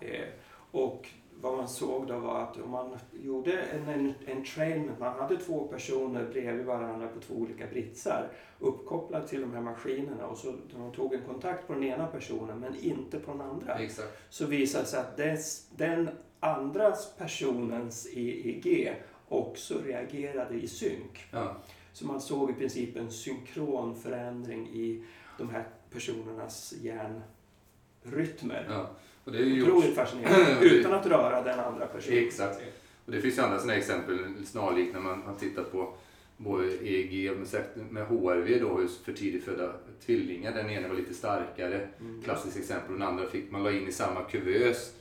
Eh, 0.01 0.25
och 0.71 1.09
vad 1.41 1.57
man 1.57 1.69
såg 1.69 2.07
då 2.07 2.19
var 2.19 2.41
att 2.43 2.57
om 2.61 2.71
man 2.71 2.97
gjorde 3.23 3.53
en, 3.61 3.89
en, 3.89 4.15
en 4.27 4.45
trainment, 4.45 4.99
man 5.01 5.19
hade 5.21 5.37
två 5.37 5.65
personer 5.69 6.25
bredvid 6.33 6.67
varandra 6.67 7.09
på 7.09 7.21
två 7.21 7.35
olika 7.35 7.67
britsar 7.67 8.29
uppkopplade 8.59 9.29
till 9.29 9.41
de 9.41 9.53
här 9.53 9.61
maskinerna 9.61 10.27
och 10.27 10.39
så 10.39 10.55
de 10.75 10.93
tog 10.93 11.15
en 11.15 11.23
kontakt 11.25 11.67
på 11.67 11.73
den 11.73 11.85
ena 11.85 12.07
personen 12.07 12.59
men 12.59 12.75
inte 12.81 13.19
på 13.19 13.31
den 13.33 13.41
andra 13.41 13.75
Exakt. 13.79 14.09
så 14.31 14.47
visade 14.47 14.85
det 14.85 14.89
sig 14.89 15.01
att 15.01 15.17
dess, 15.17 15.69
den 15.77 16.11
andra 16.41 16.93
personens 17.19 18.07
EEG 18.07 18.93
också 19.29 19.79
reagerade 19.87 20.55
i 20.55 20.69
synk. 20.69 21.25
Ja. 21.31 21.57
Så 21.93 22.07
man 22.07 22.21
såg 22.21 22.51
i 22.51 22.55
princip 22.55 22.97
en 22.97 23.11
synkron 23.11 23.97
förändring 24.03 24.69
i 24.69 25.03
de 25.39 25.51
här 25.51 25.65
personernas 25.93 26.75
hjärnrytmer. 26.83 28.67
Ja. 28.71 28.91
Och 29.25 29.33
det 29.33 29.39
är 29.39 29.43
ju 29.45 29.63
Otroligt 29.63 29.85
gjorts, 29.85 29.97
fascinerande, 29.97 30.61
utan 30.67 30.93
att 30.95 31.07
röra 31.07 31.43
den 31.43 31.61
andra 31.61 31.87
personen. 31.87 32.19
Exakt. 32.19 32.61
och 33.07 33.13
det 33.13 33.21
finns 33.21 33.39
ju 33.39 33.43
andra 33.43 33.59
sådana 33.59 33.75
exempel 33.79 34.19
snarlikt 34.47 34.93
när 34.95 35.01
man 35.01 35.23
har 35.23 35.35
tittat 35.35 35.73
på 35.73 35.95
både 36.37 36.67
EEG 36.87 37.31
med, 37.37 37.47
med 37.91 38.07
HRV 38.07 38.59
då, 38.59 38.77
hur 38.79 38.89
för 38.89 39.13
tidigt 39.13 39.45
födda 39.45 39.73
tvillingar. 40.07 40.53
Den 40.53 40.71
ena 40.71 40.89
var 40.89 40.95
lite 40.95 41.15
starkare, 41.15 41.89
Mm. 42.01 42.23
klassiskt 42.23 42.57
exempel. 42.57 42.93
Och 42.93 42.99
den 42.99 43.09
andra 43.09 43.27
fick 43.27 43.51
man 43.51 43.63
la 43.65 43.73
in 43.73 43.89
i 43.89 43.93
samma 43.93 44.23
kuvös. 44.23 44.93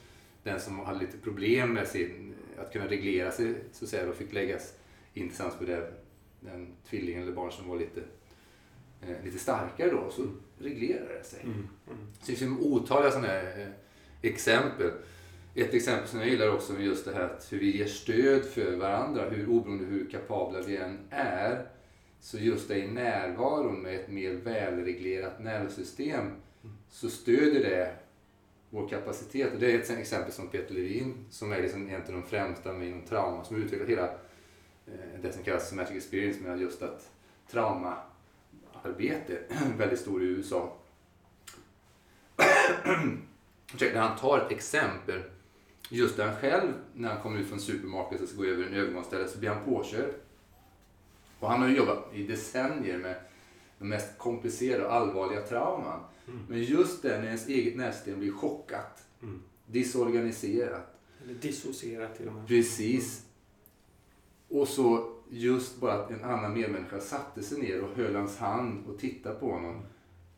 Den 0.43 0.59
som 0.59 0.79
hade 0.79 0.99
lite 0.99 1.17
problem 1.17 1.73
med 1.73 1.87
sin, 1.87 2.34
att 2.57 2.73
kunna 2.73 2.87
reglera 2.87 3.31
sig 3.31 3.55
så 3.71 3.85
att 3.85 3.89
säga, 3.89 4.05
då 4.05 4.13
fick 4.13 4.33
läggas 4.33 4.73
in 5.13 5.27
tillsammans 5.27 5.59
med 5.59 5.69
den, 5.69 5.83
den 6.39 6.67
tvillingen 6.89 7.23
eller 7.23 7.33
barn 7.33 7.51
som 7.51 7.69
var 7.69 7.77
lite, 7.77 8.01
eh, 9.01 9.23
lite 9.23 9.39
starkare 9.39 9.91
då. 9.91 10.11
Så 10.11 10.27
reglerade 10.59 11.17
det 11.17 11.23
sig. 11.23 11.39
Mm. 11.43 11.67
Mm. 11.87 11.97
Så 12.21 12.31
det 12.31 12.37
finns 12.37 12.59
otaliga 12.59 13.11
sådana 13.11 13.27
här 13.27 13.59
eh, 13.59 14.29
exempel. 14.29 14.91
Ett 15.55 15.73
exempel 15.73 16.07
som 16.07 16.19
jag 16.19 16.29
gillar 16.29 16.53
också 16.53 16.73
är 16.73 16.79
just 16.79 17.05
det 17.05 17.13
här 17.13 17.23
att 17.23 17.47
hur 17.51 17.59
vi 17.59 17.77
ger 17.77 17.85
stöd 17.85 18.45
för 18.45 18.75
varandra, 18.75 19.29
hur 19.29 19.49
oberoende 19.49 19.85
hur 19.85 20.09
kapabla 20.09 20.61
vi 20.61 20.77
än 20.77 20.99
är. 21.09 21.67
Så 22.19 22.37
just 22.37 22.67
det 22.67 22.77
i 22.77 22.87
närvaron 22.87 23.81
med 23.81 23.95
ett 23.95 24.09
mer 24.09 24.33
välreglerat 24.33 25.39
nervsystem 25.39 26.31
så 26.89 27.09
stöder 27.09 27.59
det 27.59 27.95
vår 28.75 28.87
kapacitet. 28.87 29.53
Och 29.53 29.59
det 29.59 29.71
är 29.71 29.79
ett 29.79 29.89
exempel 29.89 30.33
som 30.33 30.47
Peter 30.47 30.73
Levin 30.73 31.25
som 31.29 31.51
är 31.51 31.61
liksom 31.61 31.89
en 31.89 32.01
av 32.01 32.11
de 32.11 32.23
främsta 32.23 32.83
inom 32.83 33.01
trauma 33.01 33.43
som 33.43 33.55
utvecklat 33.55 33.89
hela 33.89 34.03
eh, 34.85 35.19
det 35.21 35.31
som 35.31 35.43
kallas 35.43 35.69
somatic 35.69 35.95
experience 35.95 36.41
med 36.41 36.61
just 36.61 36.81
att 36.81 37.11
traumaarbete 37.51 39.39
väldigt 39.77 39.99
stor 39.99 40.23
i 40.23 40.25
USA. 40.25 40.77
Där 43.79 43.95
han 43.95 44.17
tar 44.17 44.37
ett 44.37 44.51
exempel 44.51 45.21
just 45.89 46.17
där 46.17 46.25
han 46.27 46.35
själv, 46.35 46.73
när 46.93 47.09
han 47.09 47.21
kommer 47.21 47.39
ut 47.39 47.49
från 47.49 47.59
supermarknaden 47.59 48.23
och 48.23 48.29
ska 48.29 48.37
gå 48.37 48.45
över 48.45 48.63
en 48.63 48.73
övergångsställe, 48.73 49.27
så 49.27 49.39
blir 49.39 49.49
han 49.49 49.65
påkörd. 49.65 50.13
Och 51.39 51.49
han 51.49 51.61
har 51.61 51.69
ju 51.69 51.75
jobbat 51.75 52.13
i 52.13 52.23
decennier 52.23 52.97
med 52.97 53.15
de 53.79 53.89
mest 53.89 54.17
komplicerade 54.17 54.85
och 54.85 54.93
allvarliga 54.93 55.41
trauman. 55.41 55.99
Mm. 56.27 56.39
Men 56.49 56.63
just 56.63 57.01
det 57.01 57.17
när 57.17 57.25
ens 57.25 57.47
eget 57.47 57.77
nervsystem 57.77 58.19
blir 58.19 58.31
chockat, 58.31 59.03
mm. 59.21 59.41
disorganiserat. 59.65 60.99
Eller 61.23 61.33
dissocierat 61.33 62.17
till 62.17 62.27
och 62.27 62.33
med. 62.33 62.47
Precis. 62.47 63.25
Och 64.49 64.67
så 64.67 65.11
just 65.29 65.79
bara 65.79 65.93
att 65.93 66.11
en 66.11 66.23
annan 66.23 66.53
medmänniska 66.53 66.99
satte 66.99 67.43
sig 67.43 67.61
ner 67.61 67.83
och 67.83 67.95
höll 67.95 68.15
hans 68.15 68.37
hand 68.37 68.87
och 68.87 68.99
tittade 68.99 69.35
på 69.35 69.51
honom. 69.51 69.81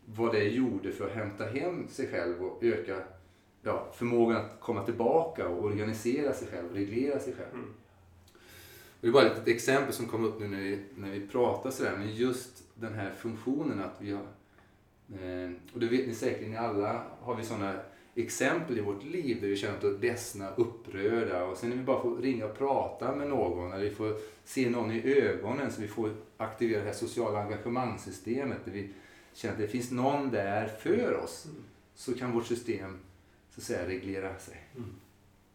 Vad 0.06 0.32
det 0.32 0.43
gjorde 0.43 0.91
för 0.91 1.06
att 1.06 1.15
hämta 1.15 1.45
hem 1.45 1.88
sig 1.88 2.08
själv 2.08 2.43
och 2.43 2.63
öka 2.63 3.04
ja, 3.62 3.88
förmågan 3.95 4.38
att 4.38 4.60
komma 4.60 4.86
tillbaka 4.86 5.47
och 5.47 5.63
organisera 5.63 6.34
sig 6.34 6.47
själv, 6.47 6.73
reglera 6.73 7.19
sig 7.19 7.34
själv. 7.34 7.54
Mm. 7.54 7.73
Det 9.02 9.08
är 9.08 9.12
bara 9.12 9.26
ett 9.26 9.47
exempel 9.47 9.93
som 9.93 10.06
kom 10.06 10.26
upp 10.26 10.39
nu 10.39 10.47
när 10.47 10.58
vi, 10.58 10.80
när 10.95 11.12
vi 11.12 11.28
pratar 11.28 11.71
sådär, 11.71 11.97
men 11.97 12.15
just 12.15 12.63
den 12.79 12.93
här 12.93 13.11
funktionen 13.11 13.79
att 13.79 13.95
vi 13.99 14.11
har, 14.11 14.27
eh, 15.09 15.51
och 15.73 15.79
det 15.79 15.87
vet 15.87 16.07
ni 16.07 16.13
säkert, 16.13 16.47
ni 16.47 16.57
alla 16.57 17.03
har 17.21 17.35
vi 17.35 17.43
sådana 17.43 17.79
exempel 18.15 18.77
i 18.77 18.81
vårt 18.81 19.03
liv 19.03 19.41
där 19.41 19.47
vi 19.47 19.55
känner 19.55 19.77
oss 19.77 20.01
ledsna, 20.01 20.49
upprörda 20.55 21.43
och 21.43 21.57
sen 21.57 21.69
när 21.69 21.77
vi 21.77 21.83
bara 21.83 22.01
får 22.01 22.17
ringa 22.17 22.45
och 22.45 22.57
prata 22.57 23.15
med 23.15 23.27
någon 23.27 23.73
eller 23.73 23.83
vi 23.83 23.95
får 23.95 24.17
se 24.43 24.69
någon 24.69 24.91
i 24.91 25.13
ögonen 25.13 25.71
så 25.71 25.81
vi 25.81 25.87
får 25.87 26.13
aktivera 26.37 26.79
det 26.79 26.85
här 26.85 26.93
sociala 26.93 27.43
engagemangssystemet 27.43 28.65
där 28.65 28.71
vi 28.71 28.89
känner 29.33 29.53
att 29.53 29.59
det 29.59 29.67
finns 29.67 29.91
någon 29.91 30.31
där 30.31 30.67
för 30.67 31.15
oss 31.23 31.45
mm. 31.45 31.63
så 31.95 32.13
kan 32.13 32.31
vårt 32.31 32.45
system 32.45 32.97
så 33.49 33.59
att 33.59 33.63
säga 33.63 33.87
reglera 33.87 34.39
sig 34.39 34.57
mm. 34.75 34.89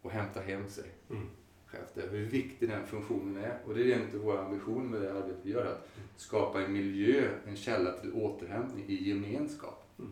och 0.02 0.10
hämta 0.10 0.40
hem 0.40 0.68
sig. 0.68 0.90
Mm. 1.10 1.26
Själv. 1.72 2.10
Hur 2.10 2.26
viktig 2.26 2.68
den 2.68 2.86
funktionen 2.86 3.44
är. 3.44 3.58
Och 3.66 3.74
det 3.74 3.92
är 3.92 3.96
en 3.96 4.14
av 4.14 4.24
våra 4.24 4.44
ambitioner 4.44 4.84
med 4.84 5.02
det 5.02 5.12
arbete 5.12 5.38
vi 5.42 5.52
gör. 5.52 5.66
Att 5.66 5.88
skapa 6.16 6.62
en 6.62 6.72
miljö, 6.72 7.30
en 7.46 7.56
källa 7.56 7.92
till 7.92 8.12
återhämtning 8.12 8.84
i 8.88 9.08
gemenskap. 9.08 9.84
Mm. 9.98 10.10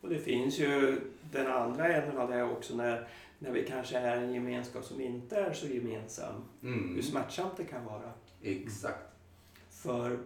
Och 0.00 0.08
det 0.08 0.18
finns 0.18 0.58
ju 0.58 1.00
den 1.32 1.46
andra 1.46 1.88
änden 1.88 2.18
av 2.18 2.30
det 2.30 2.42
också 2.42 2.76
när, 2.76 3.08
när 3.38 3.52
vi 3.52 3.64
kanske 3.64 3.98
är 3.98 4.16
en 4.16 4.34
gemenskap 4.34 4.84
som 4.84 5.00
inte 5.00 5.36
är 5.36 5.52
så 5.52 5.66
gemensam. 5.66 6.34
Mm. 6.62 6.94
Hur 6.94 7.02
smärtsamt 7.02 7.56
det 7.56 7.64
kan 7.64 7.84
vara. 7.84 8.12
Exakt. 8.42 9.16
För 9.70 10.18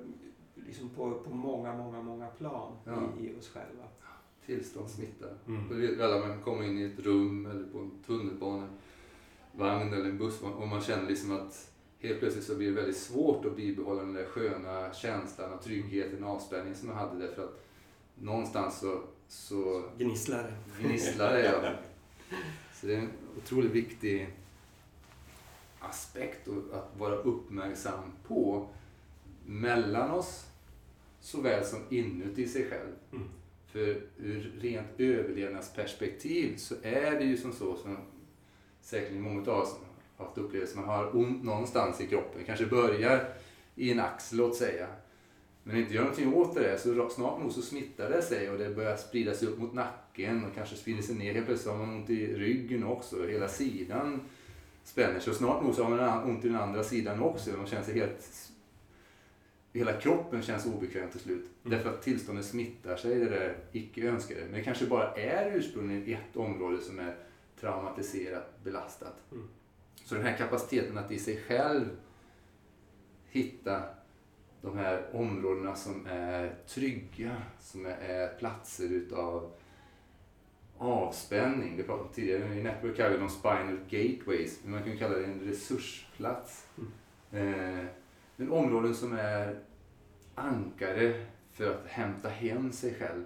liksom 0.54 0.88
på, 0.88 1.10
på 1.14 1.34
många, 1.34 1.76
många, 1.76 2.02
många 2.02 2.26
plan 2.26 2.72
ja. 2.84 3.02
i, 3.20 3.26
i 3.26 3.38
oss 3.38 3.48
själva 3.48 3.84
tillstånd 4.46 4.90
smittar. 4.90 5.32
Mm. 5.46 5.68
Och 5.68 6.04
alla, 6.04 6.26
man 6.26 6.42
kommer 6.42 6.64
in 6.64 6.78
i 6.78 6.84
ett 6.84 6.98
rum 6.98 7.46
eller 7.46 7.64
på 7.64 7.78
en 7.78 7.90
tunnelbanevagn 9.54 9.94
eller 9.94 10.10
en 10.10 10.18
buss 10.18 10.40
och 10.42 10.68
man 10.68 10.80
känner 10.80 11.08
liksom 11.08 11.32
att 11.32 11.70
helt 11.98 12.18
plötsligt 12.18 12.44
så 12.44 12.56
blir 12.56 12.68
det 12.68 12.74
väldigt 12.74 12.96
svårt 12.96 13.44
att 13.44 13.56
bibehålla 13.56 14.02
den 14.02 14.14
där 14.14 14.24
sköna 14.24 14.92
känslan 14.92 15.52
och 15.52 15.62
tryggheten 15.62 16.24
och 16.24 16.30
avspänningen 16.30 16.76
som 16.76 16.88
man 16.88 16.96
hade 16.96 17.26
därför 17.26 17.44
att 17.44 17.64
någonstans 18.14 18.78
så, 18.78 19.02
så 19.28 19.84
gnisslar 19.98 20.42
det. 20.42 20.88
Gnisslar 20.88 21.32
det, 21.32 21.44
ja. 21.44 21.72
Så 22.74 22.86
det 22.86 22.94
är 22.94 22.98
en 22.98 23.10
otroligt 23.38 23.72
viktig 23.72 24.28
aspekt 25.80 26.48
att 26.48 26.98
vara 26.98 27.14
uppmärksam 27.14 28.12
på 28.28 28.68
mellan 29.46 30.10
oss 30.10 30.46
såväl 31.20 31.64
som 31.64 31.80
inuti 31.90 32.48
sig 32.48 32.70
själv. 32.70 32.92
Mm. 33.12 33.28
För 33.66 34.02
ur 34.18 34.52
rent 34.60 34.86
överlevnadsperspektiv 34.98 36.56
så 36.56 36.74
är 36.82 37.18
det 37.18 37.24
ju 37.24 37.36
som 37.36 37.52
så 37.52 37.76
som 37.76 37.96
säkert 38.84 39.12
många 39.12 39.50
av 39.50 39.58
oss 39.60 39.76
haft 40.16 40.38
upplevelser. 40.38 40.76
Man 40.76 40.88
har 40.88 41.16
ont 41.16 41.44
någonstans 41.44 42.00
i 42.00 42.06
kroppen. 42.06 42.44
kanske 42.46 42.66
börjar 42.66 43.28
i 43.74 43.92
en 43.92 44.00
axel 44.00 44.38
låt 44.38 44.56
säga. 44.56 44.86
Men 45.62 45.76
inte 45.76 45.94
gör 45.94 46.02
någonting 46.02 46.34
åt 46.34 46.54
det 46.54 46.78
så 46.78 47.08
snart 47.08 47.40
nog 47.40 47.52
så 47.52 47.62
smittar 47.62 48.10
det 48.10 48.22
sig 48.22 48.50
och 48.50 48.58
det 48.58 48.70
börjar 48.70 48.96
sprida 48.96 49.34
sig 49.34 49.48
upp 49.48 49.58
mot 49.58 49.74
nacken 49.74 50.44
och 50.44 50.54
kanske 50.54 50.76
sprider 50.76 51.02
sig 51.02 51.14
ner. 51.14 51.34
Helt 51.34 51.46
plötsligt 51.46 51.72
har 51.72 51.86
man 51.86 51.94
ont 51.94 52.10
i 52.10 52.34
ryggen 52.34 52.84
också. 52.84 53.26
Hela 53.26 53.48
sidan 53.48 54.20
spänner 54.84 55.20
sig 55.20 55.30
och 55.30 55.36
snart 55.36 55.62
nog 55.62 55.74
så 55.74 55.84
har 55.84 55.90
man 55.90 56.22
ont 56.22 56.44
i 56.44 56.48
den 56.48 56.60
andra 56.60 56.84
sidan 56.84 57.22
också. 57.22 57.50
Man 57.56 57.66
känner 57.66 57.84
sig 57.84 57.94
helt 57.94 58.52
hela 59.74 59.92
kroppen 59.92 60.42
känns 60.42 60.66
obekväm 60.66 61.10
till 61.10 61.20
slut. 61.20 61.44
Mm. 61.64 61.76
Därför 61.76 61.90
att 61.90 62.02
tillståndet 62.02 62.44
smittar 62.44 62.96
sig, 62.96 63.14
det 63.14 63.28
där 63.28 63.56
icke 63.72 64.08
önskade. 64.08 64.40
Men 64.44 64.52
det 64.52 64.62
kanske 64.62 64.86
bara 64.86 65.14
är 65.14 65.56
ursprungligen 65.56 66.14
ett 66.14 66.36
område 66.36 66.80
som 66.80 66.98
är 66.98 67.14
traumatiserat, 67.64 68.64
belastat. 68.64 69.14
Mm. 69.32 69.48
Så 70.04 70.14
den 70.14 70.24
här 70.24 70.36
kapaciteten 70.36 70.98
att 70.98 71.10
i 71.10 71.18
sig 71.18 71.36
själv 71.36 71.86
hitta 73.28 73.82
de 74.62 74.78
här 74.78 75.06
områdena 75.12 75.74
som 75.74 76.06
är 76.06 76.54
trygga, 76.66 77.42
som 77.60 77.86
är 77.86 78.38
platser 78.38 78.84
utav 78.84 79.52
avspänning. 80.78 81.76
Det 81.76 81.82
pratade 81.82 82.08
om 82.08 82.14
tidigare, 82.14 82.54
i 82.54 82.62
Network 82.62 82.96
kallar 82.96 83.10
vi 83.10 83.18
dem 83.18 83.28
spinal 83.28 83.78
gateways, 83.88 84.60
men 84.62 84.72
man 84.72 84.82
kan 84.82 84.98
kalla 84.98 85.18
det 85.18 85.24
en 85.24 85.40
resursplats. 85.40 86.66
Mm. 86.78 87.54
Eh, 87.54 87.86
men 88.36 88.52
områden 88.52 88.94
som 88.94 89.12
är 89.12 89.58
ankare 90.34 91.26
för 91.52 91.70
att 91.70 91.86
hämta 91.86 92.28
hem 92.28 92.72
sig 92.72 92.94
själv. 92.94 93.24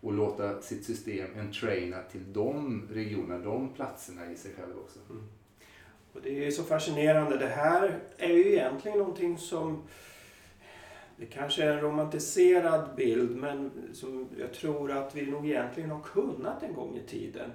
Och 0.00 0.12
låta 0.12 0.62
sitt 0.62 0.84
system 0.84 1.26
entraina 1.38 2.02
till 2.02 2.32
de 2.32 2.82
regionerna, 2.92 3.44
de 3.44 3.74
platserna 3.74 4.32
i 4.32 4.36
sig 4.36 4.52
själv 4.56 4.78
också. 4.78 4.98
Mm. 5.10 5.22
Och 6.12 6.20
det 6.22 6.46
är 6.46 6.50
så 6.50 6.62
fascinerande. 6.62 7.36
Det 7.36 7.46
här 7.46 7.98
är 8.18 8.32
ju 8.32 8.52
egentligen 8.52 8.98
någonting 8.98 9.38
som 9.38 9.82
det 11.16 11.26
kanske 11.26 11.64
är 11.64 11.72
en 11.72 11.80
romantiserad 11.80 12.88
bild 12.96 13.36
men 13.36 13.70
som 13.92 14.28
jag 14.38 14.52
tror 14.52 14.92
att 14.92 15.16
vi 15.16 15.26
nog 15.26 15.46
egentligen 15.46 15.90
har 15.90 16.00
kunnat 16.00 16.62
en 16.62 16.74
gång 16.74 16.96
i 16.96 17.08
tiden. 17.10 17.50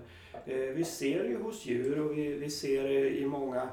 Eh, 0.45 0.57
vi 0.57 0.83
ser 0.83 1.23
det 1.23 1.29
ju 1.29 1.41
hos 1.41 1.65
djur 1.65 1.99
och 1.99 2.17
vi, 2.17 2.33
vi 2.33 2.49
ser 2.49 2.83
det 2.83 3.17
i 3.17 3.25
många 3.25 3.69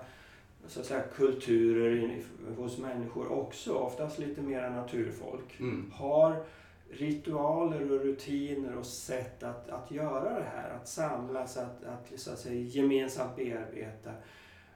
så 0.66 0.80
att 0.80 0.86
säga, 0.86 1.02
kulturer 1.16 2.20
hos 2.56 2.78
människor 2.78 3.32
också, 3.32 3.74
oftast 3.74 4.18
lite 4.18 4.42
mera 4.42 4.70
naturfolk, 4.70 5.60
mm. 5.60 5.90
har 5.94 6.44
ritualer 6.92 7.92
och 7.92 8.04
rutiner 8.04 8.76
och 8.76 8.86
sätt 8.86 9.42
att, 9.42 9.70
att 9.70 9.90
göra 9.90 10.38
det 10.38 10.46
här, 10.54 10.70
att 10.70 10.88
samlas, 10.88 11.56
att, 11.56 11.84
att, 11.84 12.20
så 12.20 12.32
att 12.32 12.38
säga, 12.38 12.60
gemensamt 12.60 13.36
bearbeta. 13.36 14.10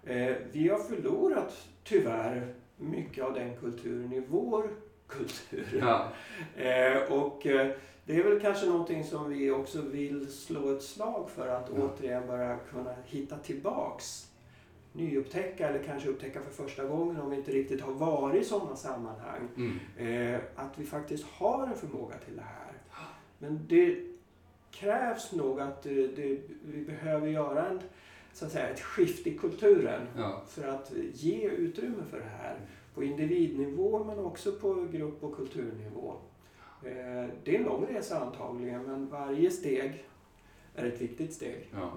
Eh, 0.02 0.36
vi 0.52 0.68
har 0.68 0.78
förlorat, 0.78 1.66
tyvärr, 1.84 2.54
mycket 2.76 3.24
av 3.24 3.34
den 3.34 3.56
kulturen 3.56 4.12
i 4.12 4.20
vår 4.28 4.70
kultur. 5.06 5.78
Ja. 5.80 6.08
Eh, 6.62 7.12
och 7.12 7.46
eh, 7.46 7.70
det 8.04 8.16
är 8.16 8.24
väl 8.24 8.40
kanske 8.40 8.66
någonting 8.66 9.04
som 9.04 9.30
vi 9.30 9.50
också 9.50 9.82
vill 9.82 10.32
slå 10.32 10.76
ett 10.76 10.82
slag 10.82 11.30
för 11.30 11.48
att 11.48 11.70
ja. 11.76 11.82
återigen 11.82 12.26
bara 12.26 12.56
kunna 12.56 12.94
hitta 13.04 13.36
tillbaks 13.36 14.30
nyupptäcka 14.96 15.68
eller 15.68 15.82
kanske 15.82 16.08
upptäcka 16.08 16.40
för 16.40 16.64
första 16.64 16.84
gången 16.84 17.20
om 17.20 17.30
vi 17.30 17.36
inte 17.36 17.50
riktigt 17.50 17.80
har 17.80 17.92
varit 17.92 18.42
i 18.42 18.44
sådana 18.44 18.76
sammanhang. 18.76 19.48
Mm. 19.56 20.34
Eh, 20.34 20.40
att 20.54 20.78
vi 20.78 20.84
faktiskt 20.84 21.24
har 21.24 21.66
en 21.66 21.76
förmåga 21.76 22.14
till 22.18 22.36
det 22.36 22.42
här. 22.42 22.72
Men 23.38 23.66
det 23.68 23.96
krävs 24.70 25.32
nog 25.32 25.60
att 25.60 25.82
det, 25.82 26.06
det, 26.06 26.40
vi 26.64 26.84
behöver 26.84 27.26
göra 27.26 27.66
en, 27.66 27.80
så 28.32 28.46
att 28.46 28.52
säga, 28.52 28.68
ett 28.68 28.80
skift 28.80 29.26
i 29.26 29.38
kulturen 29.38 30.06
ja. 30.16 30.42
för 30.48 30.68
att 30.68 30.92
ge 31.12 31.48
utrymme 31.48 32.04
för 32.10 32.18
det 32.18 32.30
här. 32.42 32.56
På 32.94 33.04
individnivå 33.04 34.04
men 34.04 34.18
också 34.18 34.52
på 34.52 34.86
grupp 34.92 35.24
och 35.24 35.36
kulturnivå. 35.36 36.14
Eh, 36.82 37.30
det 37.44 37.54
är 37.54 37.58
en 37.58 37.64
lång 37.64 37.86
resa 37.86 38.20
antagligen 38.20 38.82
men 38.82 39.08
varje 39.08 39.50
steg 39.50 40.04
är 40.74 40.86
ett 40.86 41.00
viktigt 41.00 41.32
steg. 41.32 41.68
Ja. 41.72 41.92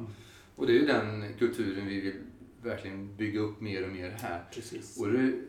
Och 0.56 0.68
det 0.68 0.74
är 0.74 0.80
ju 0.80 0.86
den 0.86 1.34
kulturen 1.38 1.88
vi 1.88 2.02
vill 2.02 2.16
verkligen 2.64 3.16
bygga 3.16 3.40
upp 3.40 3.62
mer 3.62 3.84
och 3.84 3.90
mer 3.90 4.10
här. 4.10 4.44
Precis. 4.54 5.00
Och 5.00 5.12
det 5.12 5.20
är 5.20 5.42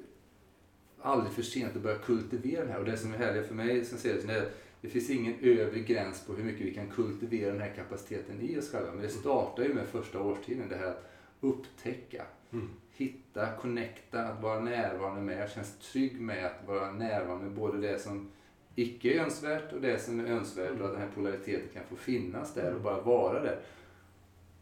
aldrig 1.03 1.33
för 1.33 1.43
sent 1.43 1.77
att 1.77 1.83
börja 1.83 1.99
kultivera 1.99 2.65
det 2.65 2.73
här. 2.73 2.79
Och 2.79 2.85
det 2.85 2.97
som 2.97 3.15
är 3.15 3.19
härligt 3.19 3.47
för 3.47 3.55
mig 3.55 3.85
som 3.85 3.99
ser 3.99 4.15
det, 4.27 4.33
är 4.33 4.43
att 4.43 4.53
det 4.81 4.89
finns 4.89 5.11
ingen 5.11 5.35
övre 5.41 5.81
gräns 5.81 6.27
på 6.27 6.33
hur 6.33 6.45
mycket 6.45 6.67
vi 6.67 6.75
kan 6.75 6.91
kultivera 6.91 7.53
den 7.53 7.61
här 7.61 7.75
kapaciteten 7.77 8.41
i 8.41 8.59
oss 8.59 8.71
själva. 8.71 8.93
Men 8.93 9.03
det 9.03 9.09
startar 9.09 9.63
ju 9.63 9.75
med 9.75 9.87
första 9.87 10.23
årstiden, 10.23 10.69
det 10.69 10.77
här 10.77 10.87
att 10.87 11.11
upptäcka, 11.41 12.25
mm. 12.53 12.69
hitta, 12.93 13.57
connecta, 13.57 14.23
att 14.23 14.43
vara 14.43 14.61
närvarande 14.61 15.21
med. 15.21 15.43
Jag 15.43 15.51
känns 15.51 15.79
trygg 15.93 16.21
med 16.21 16.47
att 16.47 16.69
vara 16.69 16.93
närvarande 16.93 17.45
med 17.45 17.55
både 17.55 17.79
det 17.79 17.99
som 17.99 18.31
icke 18.75 19.21
önskvärt 19.21 19.73
och 19.73 19.81
det 19.81 19.99
som 19.99 20.21
är 20.21 20.25
önskvärt 20.25 20.81
och 20.81 20.87
att 20.87 20.93
den 20.93 21.01
här 21.01 21.11
polariteten 21.15 21.69
kan 21.73 21.85
få 21.89 21.97
finnas 21.97 22.55
där 22.55 22.75
och 22.75 22.81
bara 22.81 23.01
vara 23.01 23.43
där. 23.43 23.61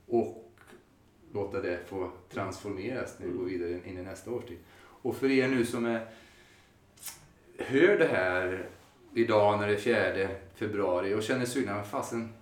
Och 0.06 0.47
låta 1.32 1.60
det 1.60 1.78
få 1.86 2.10
transformeras 2.30 3.16
när 3.18 3.26
vi 3.26 3.32
går 3.32 3.44
vidare 3.44 3.80
in 3.84 3.98
i 3.98 4.02
nästa 4.02 4.30
årstid. 4.30 4.58
Och 5.02 5.16
för 5.16 5.30
er 5.30 5.48
nu 5.48 5.66
som 5.66 5.86
är, 5.86 6.06
hör 7.58 7.98
det 7.98 8.08
här 8.08 8.68
idag 9.14 9.60
när 9.60 9.66
det 9.66 9.86
är 9.86 10.12
4 10.22 10.28
februari 10.54 11.14
och 11.14 11.22
känner 11.22 11.44
sugna, 11.44 11.82
fasen 11.82 12.32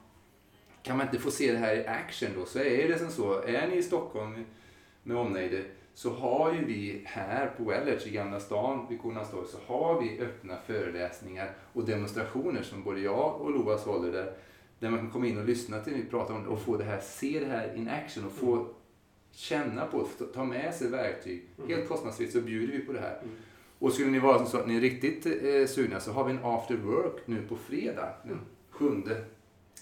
kan 0.83 0.97
man 0.97 1.07
inte 1.07 1.19
få 1.19 1.31
se 1.31 1.53
det 1.53 1.59
här 1.59 1.77
i 1.77 1.87
action 1.87 2.29
då? 2.39 2.45
Så 2.45 2.59
är 2.59 2.89
det 2.89 2.99
som 2.99 3.11
så, 3.11 3.43
är 3.43 3.69
ni 3.69 3.77
i 3.77 3.83
Stockholm 3.83 4.45
med 5.03 5.17
omnejd 5.17 5.65
så 5.95 6.11
har 6.11 6.53
ju 6.53 6.65
vi 6.65 7.03
här 7.05 7.47
på 7.57 7.65
Wellerts 7.65 8.07
i 8.07 8.11
Gamla 8.11 8.41
stan 8.41 8.87
vid 8.91 9.01
Kornas 9.03 9.31
torg 9.31 9.47
så 9.47 9.59
har 9.67 10.01
vi 10.01 10.21
öppna 10.21 10.57
föreläsningar 10.67 11.53
och 11.73 11.85
demonstrationer 11.85 12.63
som 12.63 12.83
både 12.83 13.01
jag 13.01 13.41
och 13.41 13.51
Loas 13.51 13.85
håller 13.85 14.13
där. 14.13 14.33
Där 14.79 14.91
man 14.91 14.99
kan 14.99 15.11
komma 15.11 15.27
in 15.27 15.39
och 15.39 15.45
lyssna 15.45 15.81
till 15.81 15.93
det 15.93 15.99
vi 15.99 16.05
pratar 16.05 16.35
om 16.35 16.43
det 16.43 16.49
och 16.49 16.61
få 16.61 16.77
det 16.77 16.85
här, 16.85 17.01
se 17.01 17.41
det 17.41 17.47
här 17.47 17.75
in 17.75 17.89
action 17.89 18.25
och 18.25 18.33
få 18.33 18.69
känna 19.31 19.87
på 19.87 20.09
det, 20.19 20.25
ta 20.25 20.45
med 20.45 20.75
sig 20.75 20.89
verktyg. 20.91 21.45
Helt 21.69 21.89
kostnadsfritt 21.89 22.33
så 22.33 22.41
bjuder 22.41 22.73
vi 22.73 22.79
på 22.79 22.93
det 22.93 23.01
här. 23.01 23.23
Och 23.79 23.93
skulle 23.93 24.11
ni 24.11 24.19
vara 24.19 24.47
så 24.47 24.59
att 24.59 24.69
ni 24.69 24.77
är 24.77 24.81
riktigt 24.81 25.27
eh, 25.27 25.67
sugna 25.67 26.01
så 26.01 26.13
har 26.13 26.25
vi 26.25 26.31
en 26.31 26.41
after 26.43 26.77
work 26.77 27.27
nu 27.27 27.43
på 27.49 27.57
fredag, 27.57 28.15
den 28.25 28.41
7 28.71 29.03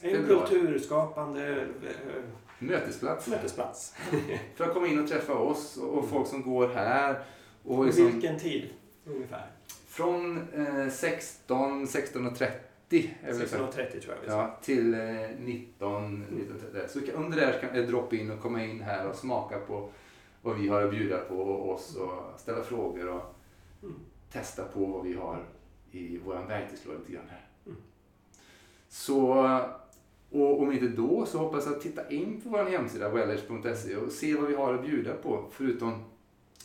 En 0.00 0.24
kulturskapande 0.26 1.61
eh, 1.61 2.24
mötesplats. 2.59 3.28
mötesplats. 3.28 3.94
För 4.57 4.64
att 4.64 4.74
komma 4.74 4.87
in 4.87 5.02
och 5.02 5.09
träffa 5.09 5.35
oss 5.35 5.76
och 5.76 5.98
och 5.98 6.09
folk 6.09 6.26
som 6.28 6.42
går 6.42 6.68
här. 6.68 7.22
Och 7.64 7.87
liksom, 7.87 8.07
vilken 8.12 8.38
tid 8.38 8.70
ungefär? 9.07 9.46
från 9.88 10.48
eh, 10.54 10.88
16, 10.90 11.87
16.30 11.87 12.16
är 12.18 12.20
väl 12.30 12.37
så. 12.37 12.44
16.30 13.02 14.00
tror 14.00 14.14
jag. 14.26 14.38
Ja, 14.38 14.59
till 14.62 14.94
eh, 14.94 15.00
19, 15.38 16.24
19.30. 16.72 16.88
Så 16.88 17.12
under 17.12 17.40
där 17.40 17.61
kan 17.61 17.76
jag 17.76 17.88
droppa 17.88 18.16
in 18.16 18.30
och 18.30 18.40
komma 18.40 18.64
in 18.64 18.80
här 18.80 19.09
och 19.09 19.16
smaka 19.16 19.59
på 19.59 19.88
vad 20.42 20.59
vi 20.59 20.68
har 20.68 20.83
att 20.83 20.90
bjuda 20.90 21.18
på 21.18 21.37
och 21.37 21.74
oss 21.74 21.96
och 21.96 22.40
ställa 22.40 22.62
frågor 22.62 23.09
och 23.09 23.35
Mm. 23.83 23.94
testa 24.33 24.64
på 24.64 24.87
vad 24.87 25.04
vi 25.07 25.12
har 25.14 25.44
i 25.90 26.18
vår 26.24 26.35
verktygslåda 26.48 26.98
lite 26.98 27.12
grann 27.12 27.28
här. 27.28 27.46
Mm. 27.66 27.78
Så, 28.88 29.33
och 30.30 30.62
om 30.62 30.72
inte 30.72 30.88
då 30.88 31.26
så 31.26 31.38
hoppas 31.38 31.66
jag 31.66 31.74
att 31.74 31.80
titta 31.83 32.11
in 32.11 32.40
på 32.40 32.48
vår 32.48 32.64
hemsida 32.64 33.09
wellers.se 33.09 33.96
och 33.96 34.12
se 34.12 34.35
vad 34.35 34.48
vi 34.48 34.54
har 34.54 34.74
att 34.74 34.83
bjuda 34.83 35.14
på. 35.14 35.44
Förutom 35.50 36.04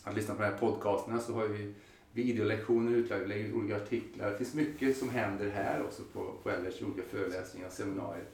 att 0.03 0.15
lyssna 0.15 0.35
på 0.35 0.41
de 0.41 0.47
här 0.47 0.57
podcasterna 0.57 1.19
så 1.19 1.33
har 1.33 1.45
vi 1.45 1.73
videolektioner, 2.13 2.91
utlagda 2.91 3.35
olika 3.53 3.75
artiklar. 3.75 4.31
Det 4.31 4.37
finns 4.37 4.53
mycket 4.53 4.97
som 4.97 5.09
händer 5.09 5.49
här 5.49 5.83
också 5.83 6.03
på 6.13 6.33
Wellers, 6.43 6.81
olika 6.81 7.01
föreläsningar 7.09 7.67
och 7.67 7.73
seminarier. 7.73 8.25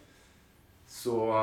Så 0.88 1.34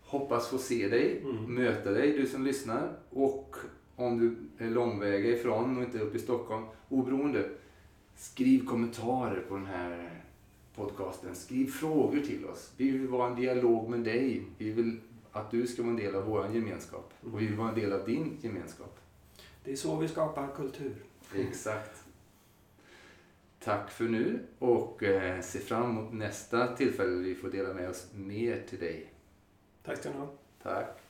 hoppas 0.00 0.48
få 0.48 0.58
se 0.58 0.88
dig, 0.88 1.22
Mm. 1.24 1.54
möta 1.54 1.90
dig, 1.90 2.12
du 2.18 2.26
som 2.26 2.44
lyssnar. 2.44 2.92
Och 3.10 3.56
om 3.96 4.18
du 4.18 4.36
är 4.64 4.70
långväga 4.70 5.28
ifrån 5.30 5.76
och 5.76 5.82
inte 5.82 5.98
uppe 5.98 6.16
i 6.16 6.20
Stockholm, 6.20 6.64
oberoende, 6.88 7.48
skriv 8.16 8.66
kommentarer 8.66 9.40
på 9.48 9.54
den 9.54 9.66
här 9.66 10.10
podcasten. 10.74 11.34
Skriv 11.34 11.66
frågor 11.66 12.20
till 12.20 12.44
oss. 12.46 12.72
Vi 12.76 12.90
vill 12.90 13.08
vara 13.08 13.30
en 13.30 13.36
dialog 13.40 13.90
med 13.90 14.00
dig. 14.00 14.42
Vi 14.58 14.70
vill 14.70 15.00
att 15.32 15.50
du 15.50 15.66
ska 15.66 15.82
vara 15.82 15.90
en 15.90 15.96
del 15.96 16.14
av 16.14 16.24
vår 16.24 16.46
gemenskap. 16.54 17.12
Och 17.32 17.40
vi 17.40 17.46
vill 17.46 17.56
vara 17.56 17.68
en 17.68 17.74
del 17.74 17.92
av 17.92 18.06
din 18.06 18.38
gemenskap. 18.40 18.98
Det 19.64 19.72
är 19.72 19.76
så 19.76 19.96
vi 19.96 20.08
skapar 20.08 20.48
kultur. 20.56 20.94
Exakt. 21.34 22.04
Tack 23.58 23.90
för 23.90 24.04
nu 24.04 24.46
och 24.58 25.02
eh, 25.02 25.40
se 25.40 25.58
fram 25.58 25.90
emot 25.90 26.12
nästa 26.12 26.76
tillfälle 26.76 27.10
vi 27.10 27.34
får 27.34 27.48
dela 27.48 27.74
med 27.74 27.88
oss 27.88 28.08
mer 28.14 28.62
till 28.68 28.78
dig. 28.78 29.12
Tack 29.82 29.98
ska 29.98 30.10
ni 30.10 30.16
ha. 30.16 30.28
Tack. 30.62 31.01